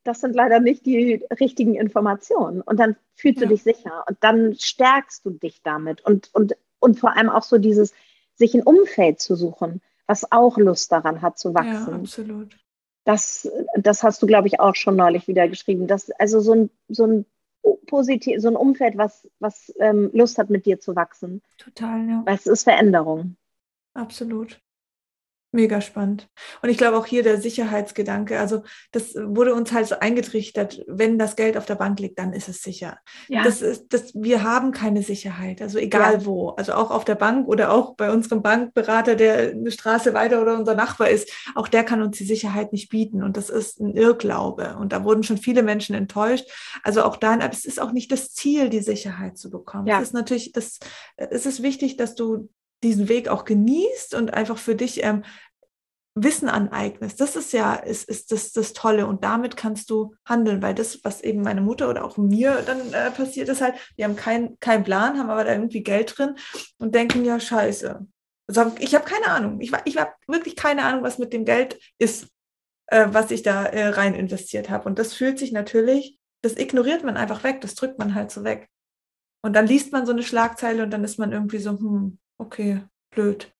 [0.03, 2.61] das sind leider nicht die richtigen Informationen.
[2.61, 3.47] Und dann fühlst ja.
[3.47, 7.43] du dich sicher und dann stärkst du dich damit und, und, und vor allem auch
[7.43, 7.93] so dieses,
[8.35, 11.93] sich ein Umfeld zu suchen, was auch Lust daran hat zu wachsen.
[11.93, 12.57] Ja, absolut
[13.05, 15.87] das, das hast du, glaube ich, auch schon neulich wieder geschrieben.
[15.87, 17.27] Das, also so ein, so ein
[17.87, 21.43] positiv, so ein Umfeld, was, was ähm, Lust hat, mit dir zu wachsen.
[21.59, 22.23] Total, ja.
[22.25, 23.37] Weil es ist Veränderung.
[23.93, 24.61] Absolut.
[25.55, 26.29] Mega spannend.
[26.63, 31.17] Und ich glaube auch hier der Sicherheitsgedanke, also das wurde uns halt so eingetrichtert, wenn
[31.17, 32.99] das Geld auf der Bank liegt, dann ist es sicher.
[33.29, 33.45] Ja.
[33.45, 36.27] Das ist, das, wir haben keine Sicherheit, also egal ja.
[36.27, 40.43] wo, also auch auf der Bank oder auch bei unserem Bankberater, der eine Straße weiter
[40.43, 43.23] oder unser Nachbar ist, auch der kann uns die Sicherheit nicht bieten.
[43.23, 44.77] Und das ist ein Irrglaube.
[44.77, 46.51] Und da wurden schon viele Menschen enttäuscht.
[46.83, 49.87] Also auch dann, aber es ist auch nicht das Ziel, die Sicherheit zu bekommen.
[49.87, 49.99] Ja.
[49.99, 50.81] Es ist natürlich, das,
[51.17, 52.49] es ist wichtig, dass du
[52.85, 55.25] diesen Weg auch genießt und einfach für dich ähm,
[56.17, 57.21] Wissen aneignest.
[57.21, 61.01] Das ist ja, ist, ist das, das Tolle und damit kannst du handeln, weil das,
[61.03, 64.59] was eben meine Mutter oder auch mir dann äh, passiert ist halt, wir haben keinen
[64.61, 66.37] kein Plan, haben aber da irgendwie Geld drin
[66.79, 68.07] und denken, ja, scheiße.
[68.47, 69.61] Also ich habe keine Ahnung.
[69.61, 72.29] Ich, ich habe wirklich keine Ahnung, was mit dem Geld ist,
[72.87, 74.89] äh, was ich da äh, rein investiert habe.
[74.89, 78.45] Und das fühlt sich natürlich, das ignoriert man einfach weg, das drückt man halt so
[78.45, 78.69] weg.
[79.43, 82.83] Und dann liest man so eine Schlagzeile und dann ist man irgendwie so, hm, okay,
[83.11, 83.53] blöd.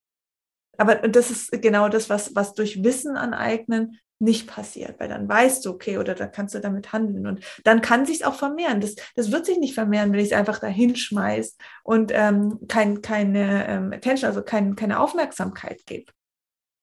[0.77, 5.65] Aber das ist genau das, was, was durch Wissen aneignen nicht passiert, weil dann weißt
[5.65, 8.79] du, okay, oder dann kannst du damit handeln und dann kann sich auch vermehren.
[8.79, 13.01] Das, das wird sich nicht vermehren, wenn ich es einfach dahin schmeiß und ähm, kein,
[13.01, 16.11] keine ähm, Attention, also kein, keine Aufmerksamkeit gebe.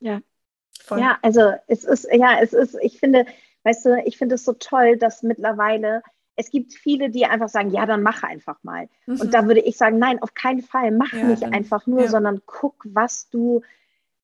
[0.00, 0.20] Ja.
[0.82, 1.00] Voll.
[1.00, 3.24] Ja, also es ist, ja, es ist, ich finde,
[3.62, 6.02] weißt du, ich finde es so toll, dass mittlerweile
[6.36, 8.88] es gibt viele, die einfach sagen, ja, dann mach einfach mal.
[9.06, 9.20] Mhm.
[9.20, 12.02] Und da würde ich sagen, nein, auf keinen Fall, mach ja, nicht dann, einfach nur,
[12.02, 12.08] ja.
[12.08, 13.62] sondern guck, was du,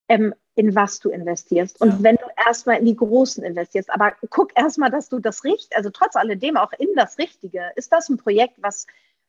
[0.08, 1.80] ähm, in was du investierst.
[1.80, 2.02] Und ja.
[2.02, 5.90] wenn du erstmal in die Großen investierst, aber guck erstmal, dass du das Richtige, also
[5.90, 8.86] trotz alledem auch in das Richtige, ist das ein Projekt, was,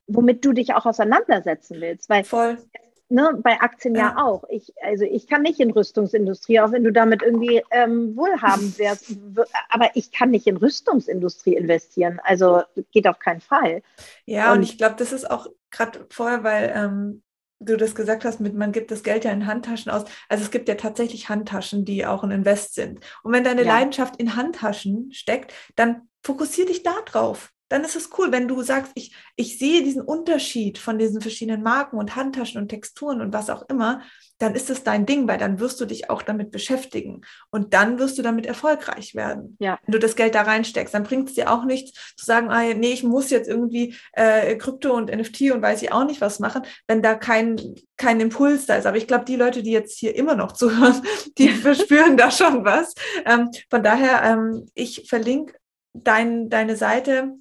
[0.08, 2.10] womit du dich auch auseinandersetzen willst?
[2.10, 2.58] Weil Voll
[3.10, 4.14] ne, bei Aktien ja.
[4.16, 4.24] ja.
[4.24, 4.43] auch.
[4.49, 9.18] Ich, also ich kann nicht in Rüstungsindustrie, auch wenn du damit irgendwie ähm, wohlhabend wärst.
[9.70, 12.20] Aber ich kann nicht in Rüstungsindustrie investieren.
[12.24, 13.82] Also geht auf keinen Fall.
[14.26, 17.24] Ja, und, und ich glaube, das ist auch gerade vorher, weil ähm,
[17.60, 20.05] du das gesagt hast, mit man gibt das Geld ja in Handtaschen aus.
[20.30, 22.99] Also es gibt ja tatsächlich Handtaschen, die auch ein Invest sind.
[23.24, 23.74] Und wenn deine ja.
[23.74, 28.62] Leidenschaft in Handtaschen steckt, dann fokussier dich da drauf dann ist es cool, wenn du
[28.62, 33.32] sagst, ich, ich sehe diesen Unterschied von diesen verschiedenen Marken und Handtaschen und Texturen und
[33.32, 34.02] was auch immer,
[34.40, 38.00] dann ist es dein Ding, weil dann wirst du dich auch damit beschäftigen und dann
[38.00, 39.58] wirst du damit erfolgreich werden.
[39.60, 39.80] Ja.
[39.86, 42.64] Wenn du das Geld da reinsteckst, dann bringt es dir auch nichts zu sagen, ah,
[42.74, 46.40] nee, ich muss jetzt irgendwie äh, Krypto und NFT und weiß ich auch nicht was
[46.40, 47.60] machen, wenn da kein,
[47.98, 48.86] kein Impuls da ist.
[48.86, 51.02] Aber ich glaube, die Leute, die jetzt hier immer noch zuhören,
[51.38, 52.94] die verspüren da schon was.
[53.26, 55.54] Ähm, von daher, ähm, ich verlinke
[55.94, 57.34] dein, deine Seite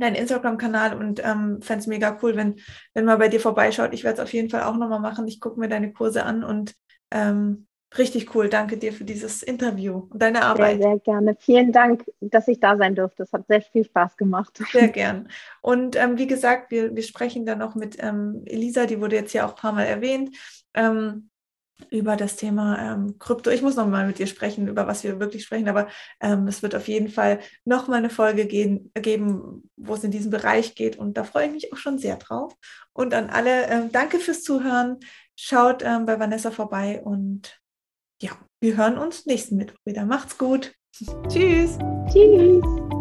[0.00, 2.56] deinen Instagram-Kanal und ähm, fände es mega cool, wenn,
[2.94, 3.92] wenn man bei dir vorbeischaut.
[3.92, 5.26] Ich werde es auf jeden Fall auch nochmal machen.
[5.28, 6.74] Ich gucke mir deine Kurse an und
[7.10, 7.66] ähm,
[7.96, 8.48] richtig cool.
[8.48, 10.80] Danke dir für dieses Interview und deine Arbeit.
[10.80, 11.36] Sehr, sehr gerne.
[11.38, 13.22] Vielen Dank, dass ich da sein durfte.
[13.22, 14.60] Es hat sehr viel Spaß gemacht.
[14.72, 15.28] Sehr gern.
[15.62, 19.32] Und ähm, wie gesagt, wir, wir sprechen dann noch mit ähm, Elisa, die wurde jetzt
[19.32, 20.36] ja auch ein paar Mal erwähnt.
[20.74, 21.30] Ähm,
[21.90, 23.50] über das Thema ähm, Krypto.
[23.50, 25.88] Ich muss noch mal mit dir sprechen, über was wir wirklich sprechen, aber
[26.20, 30.10] ähm, es wird auf jeden Fall noch mal eine Folge gehen, geben, wo es in
[30.10, 32.54] diesen Bereich geht und da freue ich mich auch schon sehr drauf.
[32.92, 34.98] Und an alle, ähm, danke fürs Zuhören.
[35.36, 37.60] Schaut ähm, bei Vanessa vorbei und
[38.22, 40.06] ja, wir hören uns nächsten Mittwoch wieder.
[40.06, 40.74] Macht's gut.
[41.28, 41.78] Tschüss.
[42.12, 42.93] Tschüss.